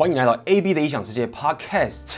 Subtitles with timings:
[0.00, 2.14] 欢迎来到 AB 的异想世界 Podcast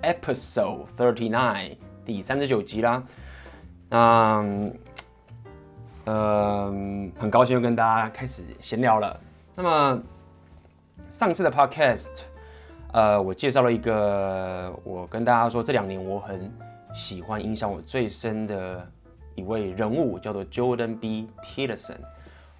[0.00, 3.04] Episode Thirty Nine 第三十九集啦。
[3.90, 4.42] 那
[6.06, 6.72] 呃，
[7.18, 9.20] 很高兴又跟大家开始闲聊了。
[9.54, 10.02] 那么
[11.10, 12.22] 上次的 Podcast，
[12.94, 16.50] 呃，我介绍了一个我跟大家说这两年我很
[16.94, 18.90] 喜欢、影响我最深的
[19.34, 21.28] 一位人物，叫做 Jordan B.
[21.44, 21.98] Peterson。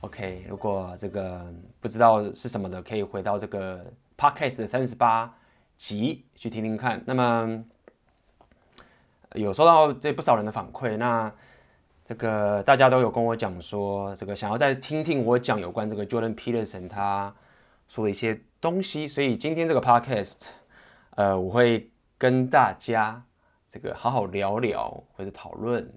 [0.03, 1.51] OK，如果这个
[1.81, 3.83] 不知道是什么的，可以回到这个
[4.21, 5.35] Podcast 的三十八
[5.79, 7.03] 集去听听看。
[7.07, 7.65] 那么
[9.33, 11.33] 有收到这不少人的反馈，那
[12.05, 17.35] 这个大家都有跟我讲说，这个想要再听听我讲有关这个 Jordan Peterson 他
[17.89, 20.49] 说的一些东西，所以今天这个 Podcast，
[21.13, 23.25] 呃，我会跟大家
[23.71, 25.91] 这个好好聊聊或者讨论，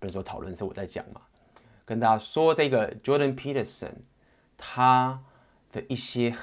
[0.00, 1.20] 不是说讨论，是我在讲嘛。
[1.84, 3.92] 跟大家说这个 Jordan Peterson，
[4.56, 5.20] 他
[5.70, 6.34] 的一些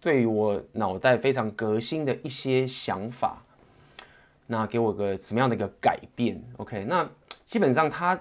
[0.00, 3.42] 对于我脑袋非常革新的一些想法，
[4.46, 7.06] 那给我个什么样的一个改变？OK，那
[7.44, 8.18] 基本上他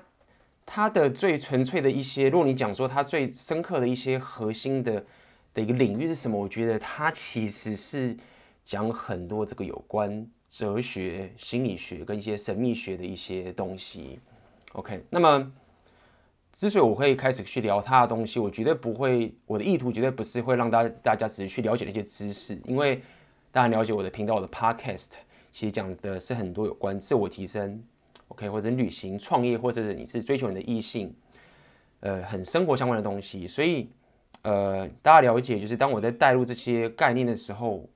[0.65, 5.05] 他的最纯粹的一些，如果你讲说他最深刻的一些核心的
[5.53, 6.37] 的一个领域是什么？
[6.37, 8.17] 我觉得他其实是
[8.65, 14.19] 讲很多这个有关哲学、心理学跟一些神秘学的一些东西。
[14.73, 15.51] OK，那么。
[16.59, 23.01] 之所以我会开始去聊他的东西，我绝对不会，我的意图绝对不是会让大大家只是去了解那些知识，因为
[23.49, 25.07] 大家了解我的频道，我的 podcast
[25.53, 27.81] 其实讲的是很多有关自我提升
[28.27, 31.15] ，OK，或者旅行、创业，或者是你是追求你的异性，
[32.01, 33.47] 呃，很生活相关的东西。
[33.47, 33.89] 所以，
[34.41, 37.87] 呃，大家了解，就是当我在带入这些概念的时候，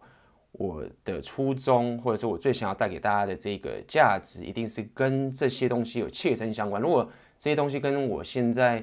[0.53, 6.81] 我的初衷，或者是我最想要带给大家的这个价值，一定是跟这些东西有切身相关。
[6.81, 7.11] 如果
[7.43, 8.81] 这些东西跟我现在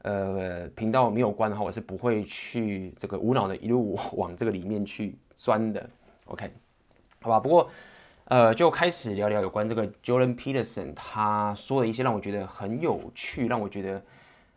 [0.00, 5.90] 呃频道没有关的话，我是不会去这个无脑的一路往这个里面去钻的。
[6.24, 6.50] OK，
[7.20, 7.38] 好吧。
[7.38, 7.70] 不过
[8.24, 14.02] 呃，就开始聊聊有关这个 Jordan Peterson 他说的一些让我觉得很有趣，让我觉得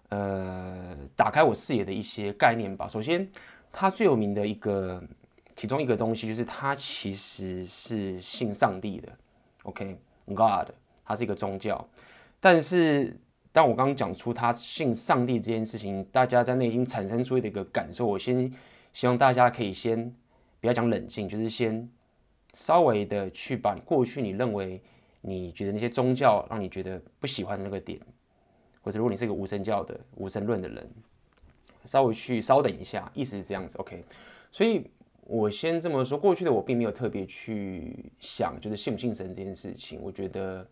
[0.07, 2.88] 呃打开我视野的一些概念吧。
[2.88, 3.29] 首先，
[3.69, 5.03] 他最有名的一个
[5.57, 9.09] 其中一个东西就是他其实是信上帝的。
[9.63, 10.69] OK，God，
[11.03, 11.85] 他是一个宗教，
[12.39, 13.13] 但是。
[13.53, 18.50] 但我刚刚讲出他信上帝这件事情，大家在内心产生出的一个感受，我先
[18.94, 20.09] 希望大家可以先
[20.62, 21.89] 不要讲冷静，就是先
[22.53, 24.81] 稍微的去把你过去你认为
[25.19, 28.00] 你觉得那些宗教让你觉得不喜欢的那个点，
[28.81, 30.89] 或者如果你是一个无神教的无神论的人，
[31.83, 34.01] 稍微去稍等一下，意思是这样子，OK？
[34.50, 34.89] 所以
[35.25, 40.66] 我先这么说，过去的我并没有特别去想，就是信不信神这件事情，我觉得。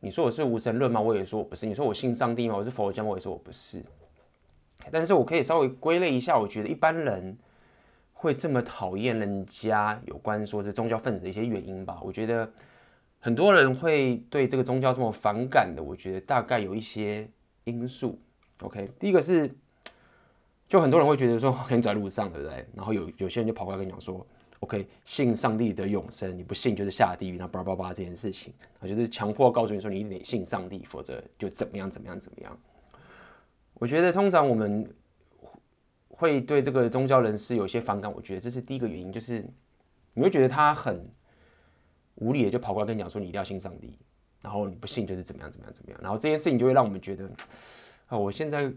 [0.00, 0.98] 你说我是无神论吗？
[0.98, 1.66] 我也说我不是。
[1.66, 2.56] 你说我信上帝吗？
[2.56, 3.10] 我是佛教吗？
[3.10, 3.82] 我也说我不是。
[4.90, 7.36] 但是我可以稍微归类一下，我觉得一般人
[8.14, 12.00] 会这么讨厌人家有关说是宗教分子的一些原因吧。
[12.02, 12.50] 我觉得
[13.18, 17.28] 很多人会对这个宗教这么反感的，我觉得大概有一些
[17.64, 18.18] 因素。
[18.62, 19.54] OK，第一个是，
[20.66, 22.66] 就很多人会觉得说， 可能在路上，对不对？
[22.74, 24.26] 然后有有些人就跑过来跟你讲说。
[24.60, 32.58] OK，信上帝的永生，你不信就是下地狱，那叭叭叭这件事情，啊，就是强迫告诉你说你得信上帝，否则就怎么样怎么样怎么样。
[33.74, 34.86] 我觉得通常我们
[36.08, 39.42] 会对这个宗教人士有些反感，我觉得这是第一个原因，就是
[40.12, 41.08] 你会觉得他很
[42.16, 43.98] 无理的就跑过来跟你讲说你一定要信上帝，
[44.42, 47.26] 然后你不信就是怎么样怎么样怎么样，然后这件事情就会让我们觉得
[48.08, 48.70] 啊，我现在。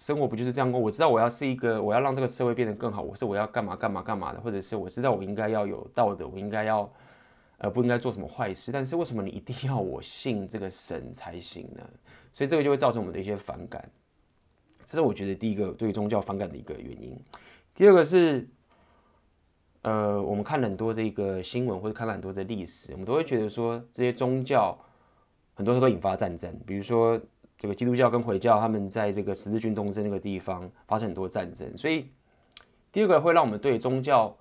[0.00, 0.80] 生活不就是这样过？
[0.80, 3.02] 我知道我要是一个，我要让这个社会变得更好。
[3.02, 6.90] 我是我要干嘛干嘛干嘛的，或者是我知道我应该要有道德，我应该要，
[7.58, 8.72] 呃，不应该做什么坏事。
[8.72, 11.86] 但是为什么你一定要我信这个神才行呢？
[12.32, 13.86] 所以这个就会造成我们的一些反感。
[14.86, 17.14] 这是我觉得第一个对宗教反感的一个原因。
[17.74, 18.48] 第二个是，
[19.82, 24.74] 呃，我们看了很多这个新闻或者看了很多的历史，我们都会觉得说这些宗教
[25.52, 27.20] 很多时候都引发战争，比如说。
[27.60, 32.08] 这个基督教跟回教，他们在这个十字军东征那个地方发生很多战争，所以
[32.90, 34.34] 第二个会让我们对宗教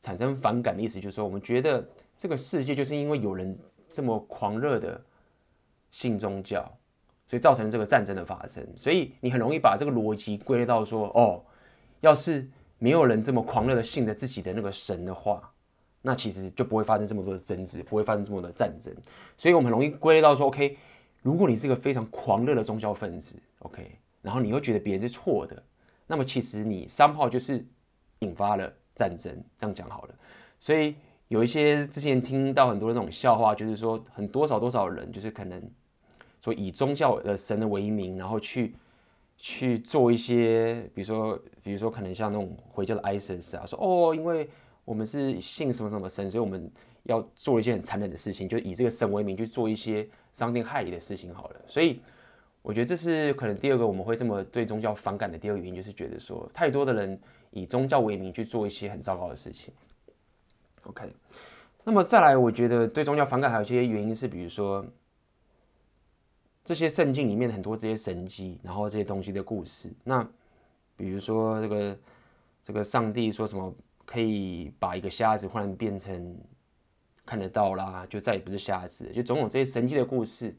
[0.00, 1.84] 产生反感的意思，就是说我们觉得
[2.16, 3.58] 这个世界就是因为有人
[3.88, 5.00] 这么狂热的
[5.90, 6.62] 信宗教，
[7.26, 8.64] 所以造成这个战争的发生。
[8.76, 11.42] 所以你很容易把这个逻辑归类到说，哦，
[12.02, 12.48] 要是
[12.78, 15.52] 没有人这么狂热的信着自己的那个神的话，
[16.02, 18.94] 那其实就不会发生这么多的争执，不会发生这么多的战争。
[19.36, 20.76] 所以我们很容易归类到说，OK。
[21.22, 23.90] 如果你是个非常狂热的宗教分子，OK，
[24.22, 25.62] 然后你又觉得别人是错的，
[26.06, 27.64] 那么其实你三炮就是
[28.20, 30.14] 引发了战争，这样讲好了。
[30.60, 30.94] 所以
[31.28, 35.62] 有一些之前听到很多的这种笑话，就是说很多少多少人就是可能
[36.40, 38.74] 说以宗教的神的为名，然后去
[39.36, 44.48] 去做一些，比如说，比如说可能像那种回教的 ISIS 啊，说哦，因为
[44.84, 46.70] 我们是信什么什么神，所以我们
[47.04, 51.60] 要做一些很残忍的事情，就以这个神为名去做一些伤天害理的事情好了。
[51.66, 52.00] 所以
[52.62, 57.18] 我觉得这是可能第二个我们会这么对宗教反感的第二个原因，就是觉得说太多的人
[57.50, 59.74] 以宗教为名去做一些很糟糕的事情。
[60.84, 61.12] OK，
[61.82, 64.86] 那么再来，我觉得对宗教反感还有一些原因是，比如说
[66.64, 69.90] 这些圣经里面很多这些神迹，然后这些东西的故事。
[70.04, 70.26] 那
[70.96, 71.98] 比如说这个
[72.64, 73.74] 这个上帝说什么
[74.04, 76.36] 可以把一个瞎子忽然变成
[77.28, 80.54] 看得到啦，就再也不是瞎子，就种种这些神迹的故事。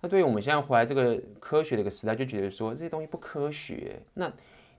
[0.00, 4.00] 那对于我们现在活在这个科学的一个时代，就觉得说这些东西不科学。
[4.14, 4.30] 那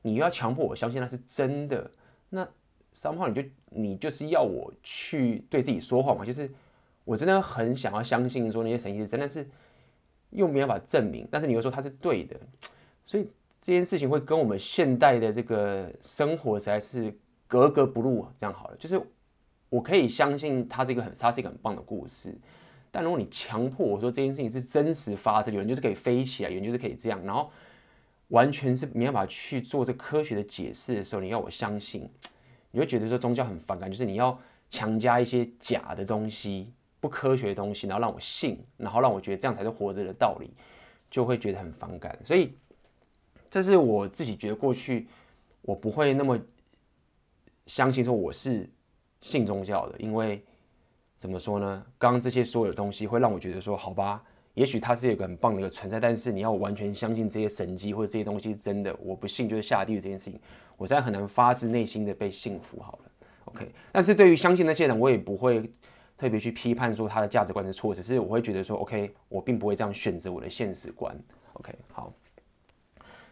[0.04, 1.90] 你又要强迫我相信那是真的，
[2.30, 2.48] 那。
[2.94, 6.26] 三炮，你就你就是要我去对自己说谎嘛？
[6.26, 6.52] 就是
[7.06, 9.50] 我真的很想要相信说那些神奇是真，但是
[10.32, 11.26] 又没有办法证明。
[11.32, 12.36] 但是你又说它是对的，
[13.06, 17.18] 所以这件事情会跟我们现代的这个生活实在是
[17.48, 18.28] 格格不入。
[18.38, 19.02] 这样好了，就是
[19.72, 22.38] 我可以相信它是一个很它是一个很棒的故事，
[22.92, 27.50] 但如果你强迫我说这件事情是真实发生，有人就是可以飞起来，有人就是可以这样，然后
[28.28, 32.08] 完全是没办法去做这科学的解释的时候，你要我相信。
[32.74, 34.40] 你会觉得说宗教很反感，就是你要
[34.70, 36.72] 强加一些假的东西、
[37.02, 40.50] 不科学的东西，然后让我信，然后让我觉得这样才是活着的道理，
[41.10, 42.18] 就会觉得很反感。
[42.24, 42.54] 所以
[43.50, 45.08] 这是我自己觉得过去
[45.62, 46.40] 我不会那么
[47.66, 48.70] 相信说我是
[49.22, 50.44] 信宗教的，因为
[51.18, 51.86] 怎么说呢？
[51.98, 54.24] 刚刚这些所有的东西会让我觉得说，好吧。
[54.54, 60.38] 也许它是有个很棒的一个存在，但是你要完全相信这些神迹或者这些东西真的，我不信就是下地狱这件事情，
[60.76, 62.82] 我现在很难发自内心的被信服。
[62.82, 63.12] 好了
[63.46, 63.72] ，OK。
[63.94, 65.72] 但是对于相信那些人，我也不会
[66.18, 71.18] 特别去批判说他的价值观是错，只是我会觉得说，OK，我并不会这样选择我的现实观。
[71.54, 72.14] OK，好。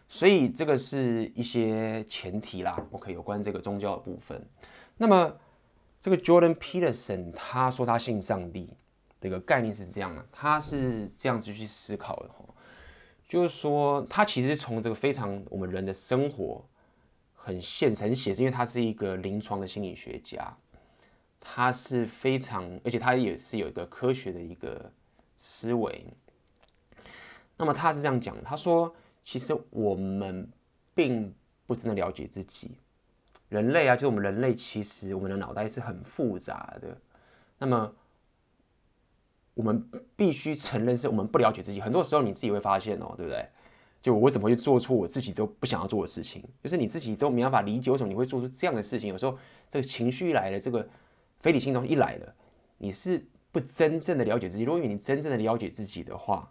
[0.08, 4.42] 所以这个是一些前提啦，OK，有关这个宗教的部分。
[4.96, 5.36] 那么
[6.00, 8.74] 这个 Jordan Peterson 他说他信上帝。
[9.22, 12.42] 这个概念是这样的，他是这样子去思考的哈，
[13.28, 16.64] 就是说他其实从这个非常我们人的生活
[17.34, 20.56] 很现实、很写实，因为他是一个临床的心理学家，
[21.38, 24.90] 他是非常，而且他也是有一个科学的一个
[25.36, 26.06] 思维。
[27.58, 28.90] 那么他是这样讲，他说
[29.22, 30.50] 其实我们
[30.94, 31.34] 并
[31.66, 32.70] 不真的了解自己，
[33.50, 36.96] 人类啊，就是我们人类，其实我们的脑袋是很复杂的。
[37.58, 37.92] 那么
[39.52, 39.84] 我们
[40.16, 41.80] 必须承认，是我们不了解自己。
[41.80, 43.46] 很多时候，你自己会发现哦，对不对？
[44.00, 46.42] 就我怎么会做出我自己都不想要做的事情？
[46.62, 49.10] 就是你自己都没办法理解为什么你会做出这样的事情。
[49.10, 49.36] 有时候，
[49.68, 50.88] 这个情绪一来了，这个
[51.40, 52.34] 非理性东西一来了，
[52.78, 53.22] 你是
[53.52, 54.64] 不真正的了解自己。
[54.64, 56.50] 如果你真正的了解自己的话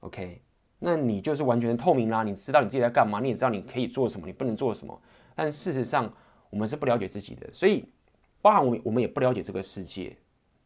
[0.00, 0.40] ，OK，
[0.78, 2.22] 那你就是完全透明啦。
[2.22, 5.02] 你知道你自己在干嘛，你也知道你可以做什么，你不能做什么。
[5.42, 6.12] 但事实上，
[6.50, 7.86] 我们是不了解自己的，所以
[8.42, 10.14] 包含我，我们也不了解这个世界。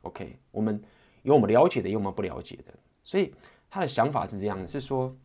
[0.02, 0.82] OK，我们。
[1.22, 3.32] 有我们了解的，有我们不了解的，所以
[3.70, 5.16] 他的想法是这样：是说，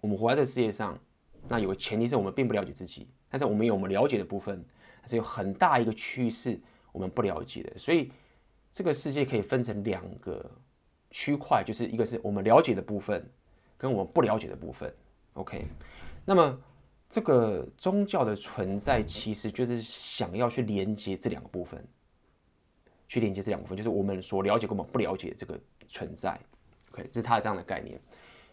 [0.00, 0.98] 我们活在这个世界上，
[1.46, 4.64] 那有个前提是我们并不了解自己，但是我们有我们了解的部分，
[5.00, 7.78] 还是有很大一个趋势我们不了解的。
[7.78, 8.10] 所以
[8.72, 10.50] 这个世界可以分成两个
[11.12, 13.24] 区块，就是一个是我们了解的部分，
[13.78, 14.92] 跟我们不了解的部分。
[15.34, 15.64] OK，
[16.24, 16.60] 那么
[17.12, 21.86] 这个宗教的存在，其实就是想要去连接这两个部分。
[23.06, 26.40] 去连接这两部分，就是我们所了解跟我们不了解这个存在。
[26.90, 28.00] OK，这是他这样的概念，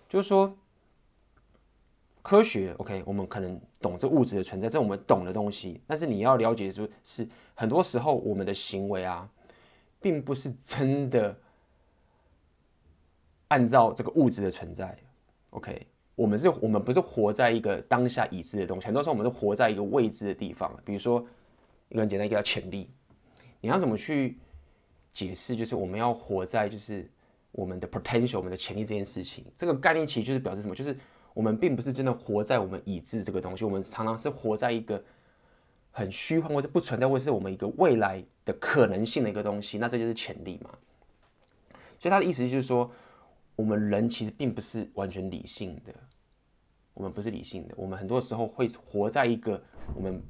[0.09, 0.53] 就是说
[2.21, 5.79] 科学 OK，我们可能懂这物质的存在，这是我们懂的东西。
[5.87, 9.29] 但是你要了解的是，是很多时候我们的行为啊，
[10.01, 11.33] 并不是真的
[13.47, 14.97] 按照这个物质的存在。
[15.51, 15.87] OK，
[16.19, 20.69] 我们是，我们不是活在一个当下已知的东西，很多时候我们是活在一个未知的地方。
[20.83, 21.25] 比如说
[21.87, 22.89] 一个很简单，一个叫潜力，
[23.61, 24.37] 你要怎么去？
[25.11, 27.09] 解释就是我们要活在就是
[27.51, 29.43] 我们的 potential，我们的潜力这件事情。
[29.57, 30.75] 这个概念其实就是表示什么？
[30.75, 30.95] 就是
[31.33, 35.03] 我们并不是真的活在我们已知这个东西，我们常常是活在一个
[35.91, 39.79] 很虚幻或者不存在，或者是我们一个未来的可能性的一个东西。
[39.79, 40.69] 那这就是潜力嘛。
[41.99, 42.89] 所以他的意思就是说，
[43.59, 45.93] 我们人其实并不是完全理性的，
[46.93, 49.61] 我们不是理性的，我们很多时候会活在一个
[49.95, 50.21] 我们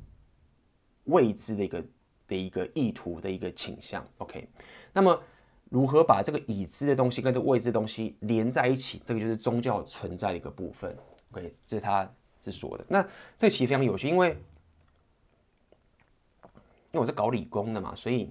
[1.06, 1.84] 未知的一个。
[2.30, 4.48] 的一个意图的一个倾向，OK，
[4.94, 5.20] 那么
[5.68, 10.96] 如何把这个已知的东西跟这未知的东西连在一起，这个就是宗教存在的一个部分
[11.32, 12.08] ，OK，这是他
[12.44, 12.86] 是说的。
[12.88, 13.04] 那
[13.36, 14.30] 这其实非常有趣，因为
[16.92, 18.30] 因为我是搞理工的嘛，所以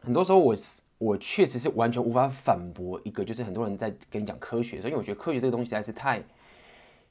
[0.00, 0.56] 很多时候我
[0.98, 6.22] 我确实是完全无法反驳一个，就是很多人在跟你讲科学的时候，因为我觉得科学这个东西实在是太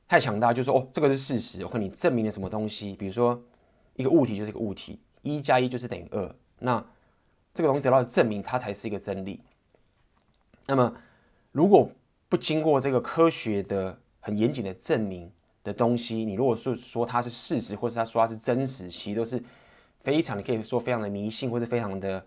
[0.08, 2.94] 太强大，就是说哦，这个是事实，或你证明了什么东西？
[2.96, 3.42] 比如说
[3.96, 6.84] 一个物体就是一个物体，一加一就是等于二，那
[7.54, 9.42] 这个东西得到证明，它才是一个真理。
[10.68, 10.96] 那么
[11.52, 11.90] 如果
[12.28, 15.32] 不经过这个科学的很严谨的证明
[15.64, 19.42] 的东西，你如果是说它是事实，或者他说它是真实，其实都是
[20.00, 22.26] 非常，你可以说非常的迷信，或者非常的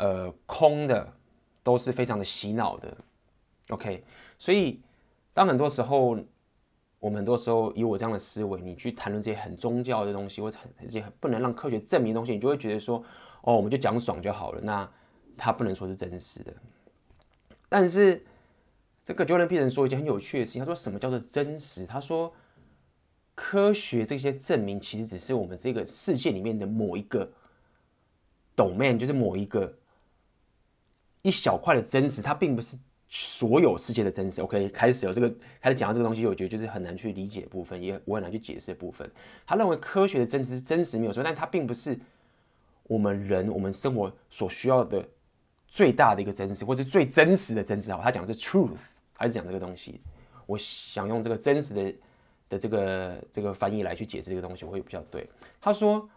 [0.00, 1.12] 呃空的，
[1.62, 2.96] 都是非常的洗脑的。
[3.68, 4.02] OK，
[4.36, 4.80] 所以
[5.32, 6.18] 当很多时候。
[7.00, 13.02] 我们很多时候以我这样的思维，你去谈论这些很宗教的东西，或者很这些不能让科学证明的东西，你就会觉得说，
[13.40, 14.60] 哦，我们就讲爽就好了。
[14.60, 14.86] 那
[15.34, 16.52] 他不能说是真实的。
[17.70, 18.22] 但是
[19.02, 21.86] 这个 Jordan Person 说一件很有趣的事情，他说什么叫做真实？
[21.86, 22.30] 他说
[23.34, 27.32] 科学这些证明其实只是我们这个世界里面的某一个
[28.54, 29.74] domain，就是某一个
[31.22, 32.76] 一小块的真实，它并不是。
[33.12, 35.28] 所有世界的真实，OK，开始有这个，
[35.60, 39.10] 开始讲到这个东西，我觉得就是很难去理解部分，也我很难去解释的部分。
[39.44, 41.98] 他认为科学的真实真实没有错，但它并不是
[42.84, 45.04] 我们人我们生活所需要的
[45.66, 47.90] 最大的一个真实，或者最真实的真实。
[47.90, 48.78] 好，他讲的是 truth，
[49.14, 50.00] 还是讲这个东西？
[50.46, 51.94] 我想用这个真实的
[52.48, 55.28] 的这个这个翻译来去解释这个东西，我会比较对。
[55.60, 56.08] 他说，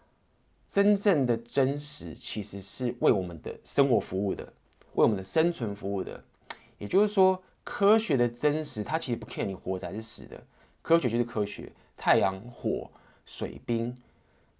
[0.68, 4.52] 真正的真实其实是为我们的生活服务的，
[4.94, 6.22] 为我们的生存服务的。
[6.78, 10.42] 也就是说，科学的真实，它其实不 care 你活着还是死的。
[10.82, 12.90] 科学就是科学，太阳、火、
[13.24, 13.96] 水、冰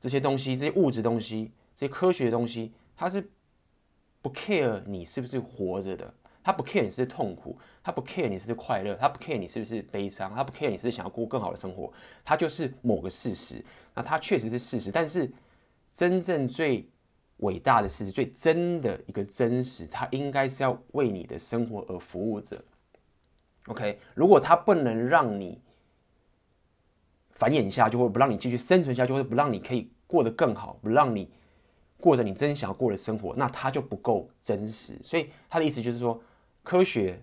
[0.01, 3.29] 这些东西，这些物质东西，这些科学的东西，它是
[4.23, 11.93] 不 care 你是不是活着的，它不 care 你是痛苦，它不 care 你是快乐，它不 care 你是不是悲伤，它不 care 你是想要过更好的生活，
[12.25, 13.63] 它就是某个事实。
[13.95, 15.31] 那它确实是事实，但是
[15.93, 16.89] 真正最
[17.45, 22.61] 伟大的事实，最真的一个真实，它应该是要为你的生活而服务着。
[23.69, 25.63] OK，如果它不能让你
[27.31, 31.31] 繁衍下去，或不让你继续生存下去，或者不让你可以过得更好，不让你
[31.99, 34.99] 过着你真想要过的生活，那它就不够真实。
[35.03, 36.21] 所以他的意思就是说，
[36.63, 37.23] 科学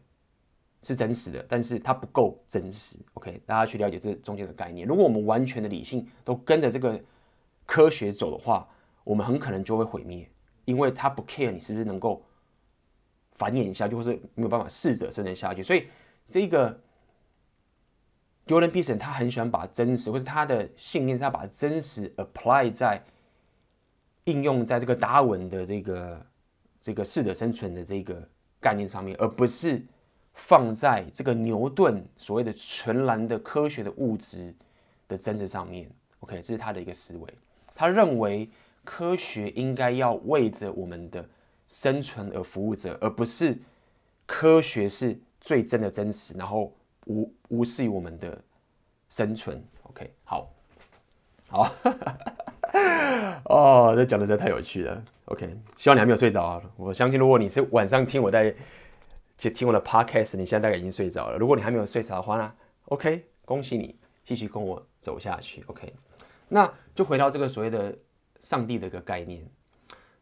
[0.82, 2.98] 是真实的，但是它不够真实。
[3.14, 4.88] OK，大家去了解这中间的概念。
[4.88, 7.00] 如果我们完全的理性都跟着这个
[7.68, 8.68] 科学走的话，
[9.04, 10.30] 我们很可能就会毁灭，
[10.66, 12.24] 因为他不 care 你是不是能够
[13.32, 15.64] 繁衍下去，或是没有办法适者生存下去。
[15.64, 15.88] 所以
[16.30, 16.80] 这个
[18.46, 23.04] Jordan Peterson 他很喜欢把真实，或是他的信念他把真实 apply 在
[24.26, 26.26] 应用在这个达尔文的这个
[26.80, 28.22] 这个适者生存的这个
[28.60, 29.84] 概念上面，而不是
[30.36, 34.54] 放在这个牛顿所谓的纯然的科学的物质
[35.08, 35.90] 的真实上面。
[36.20, 37.34] OK，这是他的一个思维，
[37.74, 38.48] 他认为。
[38.84, 41.24] 科学应该要为着我们的
[41.68, 43.58] 生存而服务着，而不是
[44.26, 46.74] 科学是最真的真实，然后
[47.06, 48.42] 无无视于我们的
[49.10, 49.64] 生存。
[49.84, 50.52] OK，好，
[51.48, 51.74] 好，
[53.46, 55.04] 哦，这讲的真的太有趣了。
[55.26, 56.62] OK，希望你还没有睡着啊！
[56.76, 58.54] 我相信，如果你是晚上听我在
[59.38, 61.38] 听我的 Podcast，你现在大概已经睡着了。
[61.38, 62.54] 如果你还没有睡着的话呢
[62.86, 65.64] ？OK，恭喜你，继续跟我走下去。
[65.68, 65.94] OK，
[66.50, 67.96] 那就回到这个所谓的。
[68.42, 69.48] 上帝的一个概念，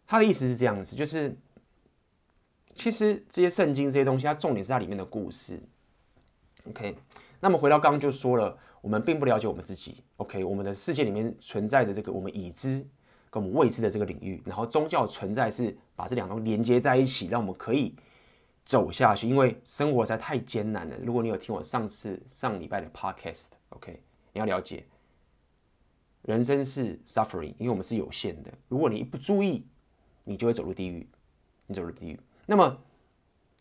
[0.06, 1.36] 他的意思是这样子，就是
[2.76, 5.60] 其实这些圣经这些东西，它重点是它里面的故事。
[6.68, 6.96] OK，
[7.40, 10.04] 那么回到刚刚就说了，我们并不了解我们自己。
[10.18, 12.86] OK，我们的世界里面存在着这个我们已知
[13.30, 17.96] 跟我们未知的这个领域，然后宗教存在是把这两种连接在一起，让我们可以
[18.66, 19.28] 走下去。
[19.28, 20.98] 因为生活实在太艰难了。
[21.02, 24.02] 如果你有听我上次上礼拜的 Podcast，OK，
[24.34, 24.86] 你要了解。
[26.24, 28.52] 人生是 suffering，因为我们是有限的。
[28.68, 29.66] 如果你一不注意，
[30.24, 31.08] 你就会走入地狱，
[31.66, 32.20] 你走入地狱。
[32.46, 32.78] 那么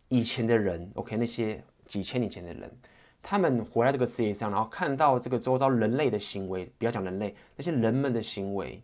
[0.08, 2.70] 以前的人，OK，那些几千年前的人，
[3.22, 8.82] 他们活在这个世界上，然后看到这个周遭人类的行为，不要讲人类，那些人们的行为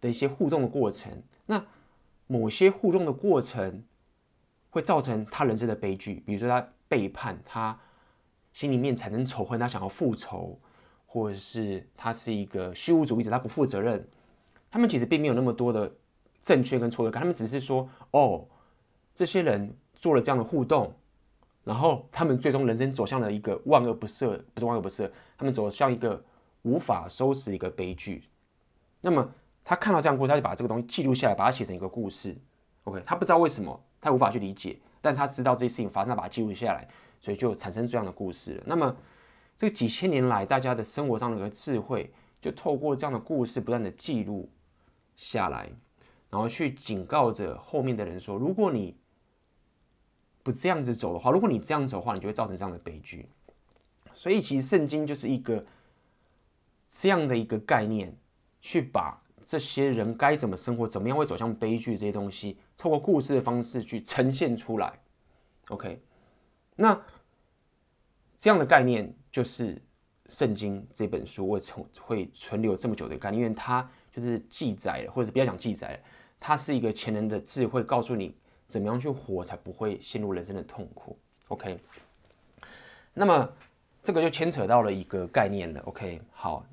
[0.00, 1.12] 的一些互动的过程，
[1.46, 1.64] 那
[2.26, 3.84] 某些互动的过程
[4.70, 7.78] 会造成他人生的悲剧，比如说他背叛，他
[8.52, 10.58] 心里面产生仇恨，他想要复仇。
[11.14, 14.04] 或者是他是一个虚无主义者，他不负责任，
[14.68, 15.88] 他们其实并没有那么多的
[16.42, 18.44] 正确跟错误，他们只是说，哦，
[19.14, 20.92] 这些人做了这样的互动，
[21.62, 26.20] 然后他们最终人生走向了一个万恶不赦，不是万恶不赦，他们走向一个
[26.62, 28.24] 无法收拾的一个悲剧。
[29.00, 29.32] 那么
[29.64, 32.36] 他看到这样故事，他就把这个东西记录下来，把它写成一个故事。
[32.82, 36.88] OK，他不知道为什么，他无法去理解，但他知道这些事情发生，他把它记录下来，
[37.20, 38.64] 所以就产生这样的故事了。
[38.66, 38.96] 那么。
[39.56, 44.50] 这几千年来，大家的生活上的一个智慧，就透过这样的故事不断的记录
[45.16, 45.70] 下来，
[46.28, 48.96] 然后去警告着后面的人说：如果你
[50.42, 53.26] 不这样子走的话，如果你这样走的话，你就会造成这样的悲剧。
[54.12, 55.64] 所以其实圣经就是一个
[56.88, 58.14] 这样的一个概念，
[58.60, 64.98] 去把这些人该怎么生活，怎么样会走向悲剧这些东西，透过故事的方式去呈现出来。
[65.68, 66.00] OK，
[66.76, 67.00] 那
[68.36, 69.76] 这样的概念就是
[70.28, 75.98] 圣经这本书会存会存留这么久的概念，因为它就是记载了，或者是不要讲记载了，
[76.38, 78.32] 它是一个前人的智慧，告诉你
[78.68, 81.18] 怎么样去活才不会陷入人生的痛苦。
[81.48, 81.80] OK，
[83.12, 83.52] 那么
[84.04, 85.80] 这个就牵扯到了一个概念了。
[85.80, 86.64] OK，好，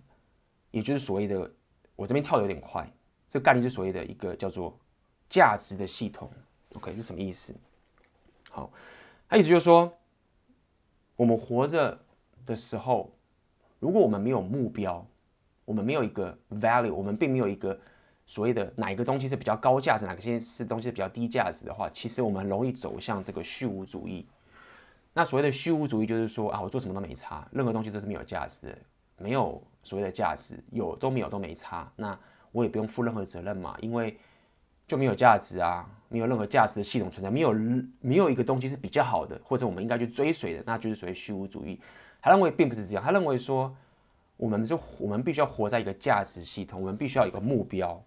[0.70, 1.52] 也就是所谓的
[1.96, 2.88] 我这边跳的有点快，
[3.28, 4.78] 这个概念就是所谓的一个叫做
[5.28, 6.32] 价值的系统。
[6.76, 7.56] OK，是什么意思？
[8.52, 8.72] 好，
[9.28, 9.92] 它意思就是说，
[11.16, 12.00] 我们活着
[12.46, 13.12] 的时候，
[13.80, 15.06] 如果我们没有目标，
[15.66, 17.80] 我们没有一个 value，我们并没有一个
[18.26, 24.28] 所谓的哪一个东西是比较高价值，哪个些是东西是比较低价值的话，其实我们容易走向这个虚无主义。
[25.14, 28.78] 那所谓的虚无主义就是说啊，我做什么都没差，任何东西都是没有价值的，
[29.18, 32.18] 没有所谓的价值，有都没有都没差，那
[32.52, 34.18] 我也不用负任何责任嘛，因为
[34.88, 37.54] 就没有价值啊，没有任何价值的系统存在，没有
[38.00, 41.80] 没有一个东西是比较好的，或者我们应该去追随的，那就是所谓虚无主义。
[42.22, 43.76] 他认为并不是这样，他认为说
[44.38, 48.02] 我们就我们必须要活在一个价值系统，我们必须要有个目标，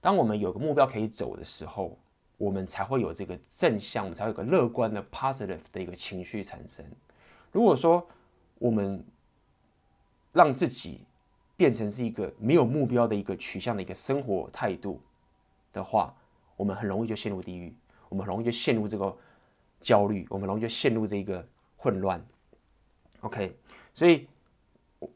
[0.00, 1.98] 当我们有个目标可以走的时候。
[2.40, 6.82] 我们才会有这个正向，我们才有个乐观的 positive 的一个情绪产生。
[7.52, 8.08] 如果说
[8.58, 9.04] 我们
[10.32, 11.04] 让自己
[11.54, 15.02] 变成是一个没有目标的一个取向的一个生活态度
[15.70, 16.14] 的话，
[16.56, 17.76] 我们很容易就陷入地狱，
[18.08, 19.14] 我们很容易就陷入这个
[19.82, 22.24] 焦虑，我们容易就陷入这个混乱。
[23.20, 23.56] OK，
[23.94, 24.26] 所以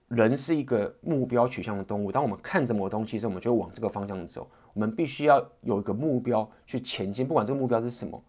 [0.08, 2.12] 人是一个目标取向的动物。
[2.12, 4.50] 当我们看着某东西时候，我们就往这个方向走。
[4.72, 8.22] 我们必须要有一个目标去前进，不管这个目标是什么。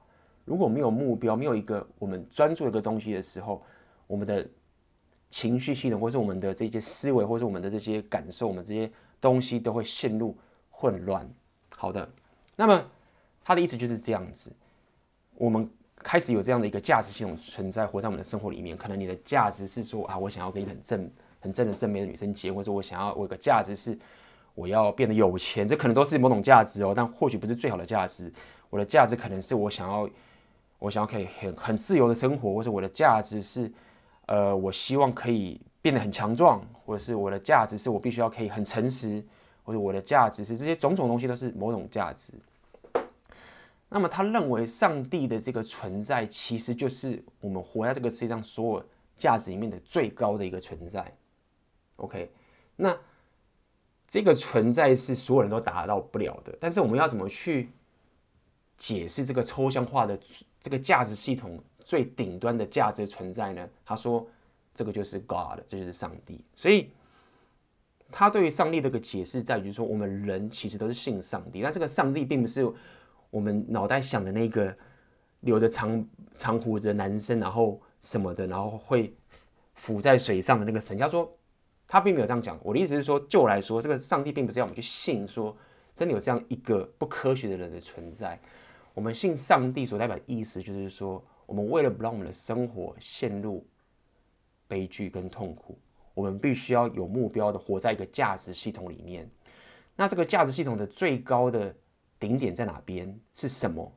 [0.45, 3.63] 如果没有目标，没有一个我们专注一个东西的时候，
[4.05, 4.47] 我们的
[5.31, 10.37] 情绪系统，或是我们的这些思维，或是我们的这些感受，我们这些东西都会陷入
[10.69, 11.27] 混乱。
[11.75, 12.07] 好的，
[12.55, 12.85] 那么
[13.43, 14.53] 他的意思就是这样子。
[15.33, 15.67] 我们
[16.05, 18.77] 开始有这样的一个价值系统存在，活在我们的生活里面。
[18.77, 23.97] 可能你的价值是说啊，我想要跟一个很正、很正的正面的女生结婚，或者我想要我有个价值是。
[24.53, 28.31] 我要变得有钱，这可能都是某种价值哦，但或许不是最好的价值。
[28.69, 30.09] 我的价值可能是我想要，
[30.79, 33.69] 我想要可以很很自由的生活，或者我的价值是，
[34.27, 39.21] 呃，我希望可以变得很强壮，或者是我的价值是我必须要可以很诚实，
[39.65, 42.31] 或者我的价值是这些种种东西都是某种价值。
[43.89, 51.15] 那么他认为上帝的这个存在，其实就是我们活在这个世界上所有价值里面的最高的一个存在。
[51.97, 52.31] OK，
[52.75, 52.97] 那。
[54.07, 57.71] 这个存在是所有人都达到不了的，但是我们要怎么去
[58.77, 60.17] 解释这个抽象化的
[60.61, 63.67] 这个价值系统最顶端的价值存在呢？
[63.83, 64.25] 他说，
[64.75, 66.45] 这个就是 God，这就是上帝。
[66.55, 66.91] 所以
[68.11, 72.71] 他对于上帝的一个解释在于说，我们人其实都是信上帝，但这个上帝并不是
[73.29, 74.75] 我们脑袋想的那个
[75.41, 79.15] 留着长长胡子的男生，然后什么的，然后会
[79.75, 80.97] 浮在水上的那个神。
[80.97, 81.31] 他说。
[81.87, 82.59] 他并没有这样讲。
[82.63, 85.55] 我的意思是说，就我来说，这个上帝并不是要我们去信说
[85.93, 88.39] 真的有这样一个不科学的人的存在。
[88.95, 93.63] 我们信上帝所代表的意思就是说，我们为了不让我们的生活陷入
[94.67, 95.77] 悲剧跟痛苦，
[96.15, 99.29] 我们必须要有目标的活在一个价值系统里面。
[99.95, 101.73] 那这个价值系统的最高的
[102.19, 103.19] 顶点在哪边？
[103.33, 103.91] 是什么？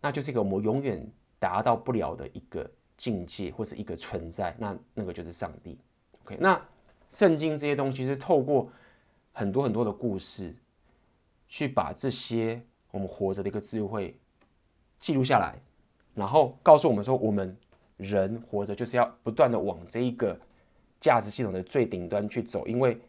[0.00, 1.06] 那就是一个我们永远
[1.38, 4.54] 达到不了的一个境界，或是一个存在。
[4.58, 5.78] 那那个就是上帝。
[6.24, 6.60] OK，那。
[7.08, 8.68] 圣经这些东西是透过
[9.32, 10.52] 很多很多的故事，
[11.48, 14.18] 去把这些我们活着的一个智慧
[14.98, 15.56] 记录下来，
[16.16, 17.56] 然后告诉我们说，我们
[17.96, 20.38] 人活着就是要不断的往这一个
[21.00, 23.00] 价值系统的最顶端去走，因为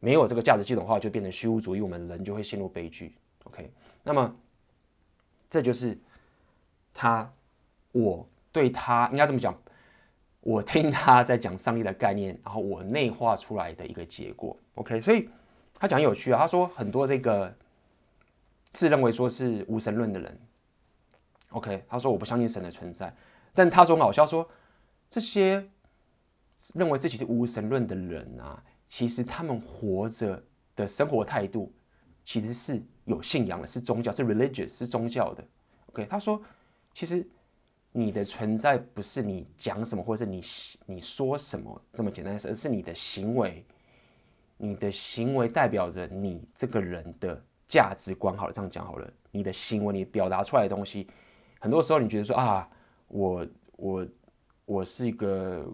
[0.00, 3.14] 没有这个价值系统的话，就变成虚无主义，我们人就会陷入悲剧。
[3.54, 3.70] OK，
[4.02, 4.34] 那么
[5.48, 5.96] 这就是
[6.92, 7.32] 他，
[7.92, 9.56] 我对他应该这么讲。
[10.40, 14.54] 我听他在讲上帝的概念，然后我内化出来的一个结果。
[14.74, 15.28] OK，所以
[15.72, 16.40] 他讲有趣啊。
[16.40, 17.56] 他说很多这个
[18.72, 20.38] 自认为说是无神论的人
[21.50, 23.14] ，OK，他说我不相信神的存在，
[23.54, 24.46] 但他说很好笑，说
[25.08, 25.66] 这些
[26.74, 30.42] 认为自己是无神论的人啊，其实他们活着
[30.76, 31.72] 的生活态度
[32.22, 35.44] 其实是有信仰的，是宗教，是 religious，是宗教的。
[35.86, 36.42] OK，他说
[36.94, 37.26] 其实。
[37.96, 40.42] 你的存在不是你讲什么，或者是你
[40.84, 43.64] 你说什么这么简单的事，而是你的行为。
[44.56, 48.36] 你的行为代表着你这个人的价值观。
[48.36, 51.06] 好了，这样讲好了，你的行为，你表达出来的东西，
[51.60, 52.68] 很多时候你觉得说啊，
[53.06, 54.06] 我我
[54.64, 55.64] 我是一个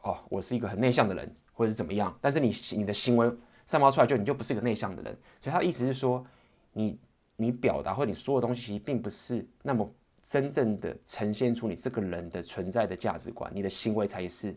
[0.00, 3.30] 哦，我是一个很内向的人，或者是怎么样，但是你你的行为
[3.72, 6.22] 散发出来就你就不是一个内向的人，所以他的意思是说，
[6.74, 6.98] 你
[7.36, 9.90] 你表达或你说的东西并不是那么
[10.22, 14.54] 真正的呈现出你这个人的存在的价值观，你的行为才是。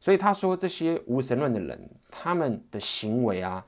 [0.00, 3.64] 所以他说这些无神论的人，他们的行为啊，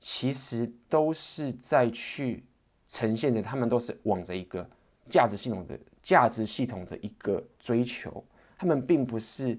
[0.00, 2.42] 其实都是在去
[2.88, 4.68] 呈现着，他们都是往着一个
[5.08, 8.24] 价值系统的价值系统的一个追求，
[8.58, 9.56] 他们并不是。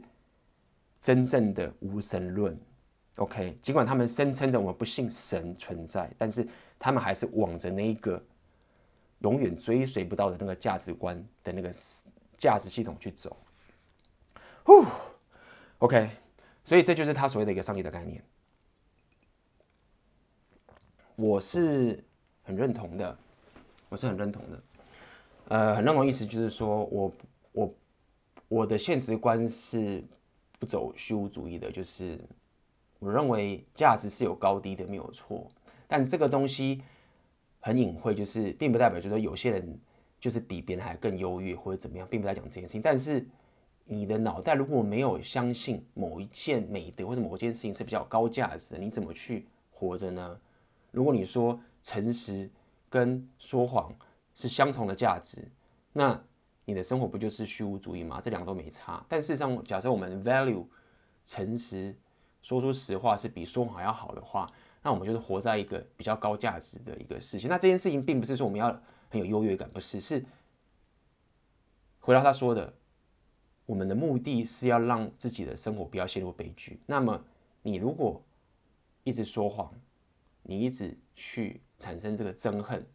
[1.01, 2.59] 真正的无神论
[3.19, 6.47] ，OK，尽管他们声称着我们不信神存在，但是
[6.79, 8.21] 他们还是往着那一个
[9.19, 11.69] 永远追随不到的那个价值观的那个
[12.37, 13.37] 价值系统去走。
[14.63, 14.85] 呼
[15.79, 16.09] ，OK，
[16.63, 18.23] 所以这就是他所谓的一个上帝的概念，
[21.15, 22.03] 我是
[22.43, 23.17] 很认同的，
[23.89, 24.63] 我是很认同的，
[25.49, 27.13] 呃，很认同意思就是说我
[27.51, 27.75] 我
[28.47, 30.03] 我的现实观是。
[30.59, 32.19] 不走虚无主义的，就是
[32.99, 35.47] 我认为价值是有高低的，没有错。
[35.87, 36.83] 但这个东西
[37.59, 39.79] 很隐晦，就是并不代表就是说有些人
[40.19, 42.81] 就是比别人还更优越或者怎么样，并不在讲这件事情。
[42.81, 43.25] 但是
[43.85, 50.39] 你的脑袋如果没有相信某一件美德或者某一件事情是比较高价值的，你怎么去活着呢？
[50.91, 52.49] 如果你说诚实
[52.89, 53.93] 跟说谎
[54.35, 55.47] 是相同的价值，
[55.93, 56.21] 那
[56.65, 58.21] 你的生活不就是虚无主义吗？
[58.21, 59.03] 这两个都没差。
[59.09, 60.65] 但事实上，假设我们 value
[61.25, 61.95] 诚实，
[62.41, 67.49] 说出实话是比说谎要好的话，那我们就是活在一个比较高价值的一个事情。
[67.49, 68.67] 那这件事情并不是说我们要
[69.09, 69.99] 很有优越感，不是。
[69.99, 70.23] 是
[71.99, 72.73] 回到他说的，
[73.65, 76.79] 我们的目的是要让自己的生活不要陷入悲剧。
[76.85, 77.23] 那么，
[77.61, 78.21] 你如果
[79.03, 79.73] 一直说谎，
[80.43, 82.85] 你一直去产生这个憎恨，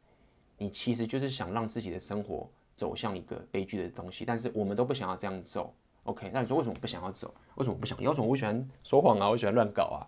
[0.57, 2.51] 你其实就是想让自己的生活。
[2.77, 5.73] 走向一个悲剧的东西，但是我们都不想要这样走。
[6.05, 7.35] OK，那你说为什么不想要走？
[7.57, 8.11] 为什么不想要？
[8.11, 9.29] 为什么我喜欢说谎啊？
[9.29, 10.07] 我喜欢乱搞啊？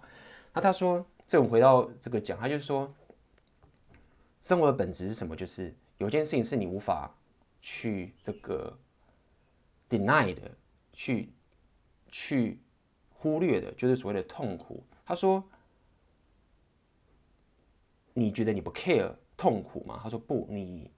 [0.53, 2.93] 那他说，这我们回到这个讲，他就是说，
[4.43, 5.35] 生活的本质是什么？
[5.35, 7.15] 就是有件事情是你无法
[7.63, 8.77] 去这个
[9.89, 10.51] deny 的，
[10.93, 11.33] 去
[12.11, 12.61] 去
[13.11, 14.83] 忽略的，就是所谓的痛苦。
[15.05, 15.43] 他说，
[18.13, 19.99] 你觉得你不 care 痛苦吗？
[20.03, 20.91] 他说不，你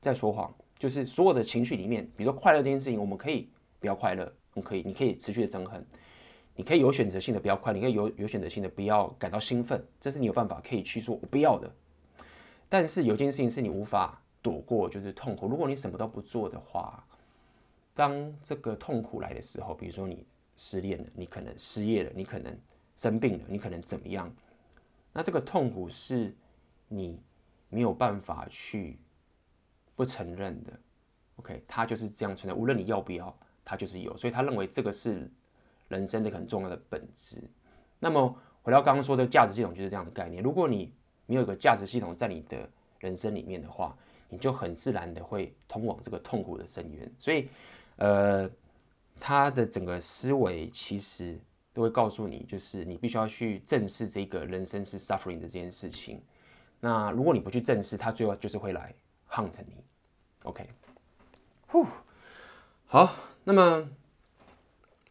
[0.00, 0.54] 在说谎。
[0.78, 5.84] 就是所有的情绪里面，比如说快乐这件事情，我们可以不要快乐，你可以，你可以持续的憎恨，
[6.54, 11.70] 你可以有选择性的不要快，你可以有有选择性的不要感到兴奋，这是你有办法可以去说我不要的。
[12.68, 15.48] 但是有件事情是你无法躲过，就是痛苦。
[15.48, 17.04] 如果你什么都不做的话，
[17.94, 22.56] 当这个痛苦来的时候，比如说你失恋了，你可能失业了，你可能
[22.96, 24.32] 生病了，你可能怎么样？
[25.12, 26.34] 那这个痛苦是
[26.88, 27.20] 你
[27.68, 28.98] 没有办法去。
[29.96, 30.72] 不承认的
[31.40, 33.36] ，OK，他就是这样存在，无论你要不要，
[33.68, 35.30] 他就是有，所以他认为这个是
[35.88, 37.42] 人生的很重要的本质。
[37.98, 40.90] 那么回到刚刚说这个价值系统就是这样的概念，如果你
[41.26, 42.66] 没有一个价值系统在你的
[42.98, 43.94] 人生里面的话，
[44.30, 47.12] 你就很自然的会通往这个痛苦的深渊。
[47.18, 47.50] 所以，
[47.96, 48.50] 呃，
[49.20, 51.38] 他的整个思维其实
[51.74, 56.22] 都会告诉你，就是你必须要去正视这个人生是 suffering 的这件事情。
[56.80, 58.94] 那如果你不去正视，他最后就是会来
[59.28, 59.76] hunt 你。
[60.44, 60.66] OK，
[61.66, 61.84] 呼，
[62.86, 63.14] 好，
[63.48, 63.88] 那么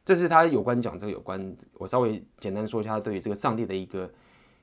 [0.06, 4.12] 这是他有关讲这个有关，我稍微简单说一下他对于这个上帝的一个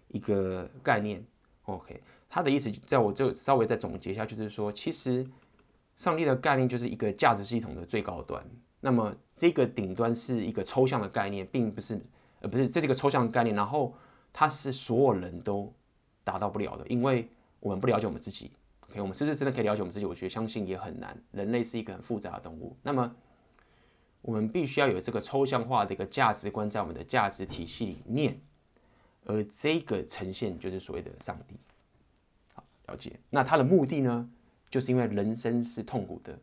[0.07, 1.21] 一个概念。
[1.65, 5.27] OK，他的意思在我就稍微再总结一下，就是说，其实
[5.97, 8.49] 上帝的概念就是一个价值系统的最高端。
[8.81, 12.01] 那么这个顶端是一个抽象的概念，并不是，
[12.43, 13.93] 呃，不是，这是一个抽象的概念，然后
[14.33, 15.75] 它是所有人都
[16.23, 18.53] 达到不了的，因为我们不了解我们自己。
[18.89, 20.07] OK，我们是不是真的可以了解我们自己？
[20.07, 21.21] 我觉得相信也很难。
[21.33, 23.13] 人类是一个很复杂的动物，那么
[24.25, 28.41] 我们必须要有这个抽象化的一个价值观在我们的价值体系里面，
[29.27, 31.55] 而这个呈现就是所谓的上帝。
[32.55, 33.21] 好，了解。
[33.29, 34.31] 那他的目的呢，
[34.71, 36.39] 就是因为人生是痛苦的。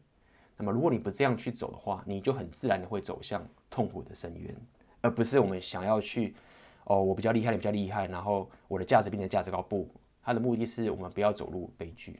[0.57, 4.55] 那么如果你不这样去走的话，你就很自然的会走向痛苦的深渊，
[5.01, 6.35] 而不是我们想要去
[6.83, 9.59] 哦，我比较厉害，你比较厉害，然后我的价值变成价值高。
[9.59, 9.89] 不，
[10.21, 12.19] 他的目的是我们不要走入悲剧。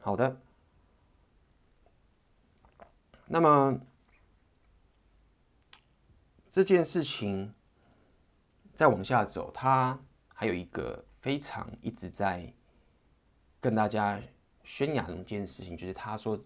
[0.00, 0.34] 好的，
[3.26, 3.78] 那么
[6.50, 7.54] 这件事情
[8.74, 9.98] 再往下走，他
[10.34, 12.52] 还有一个非常一直在
[13.60, 14.20] 跟大家
[14.64, 16.38] 宣扬一件事情，就是他说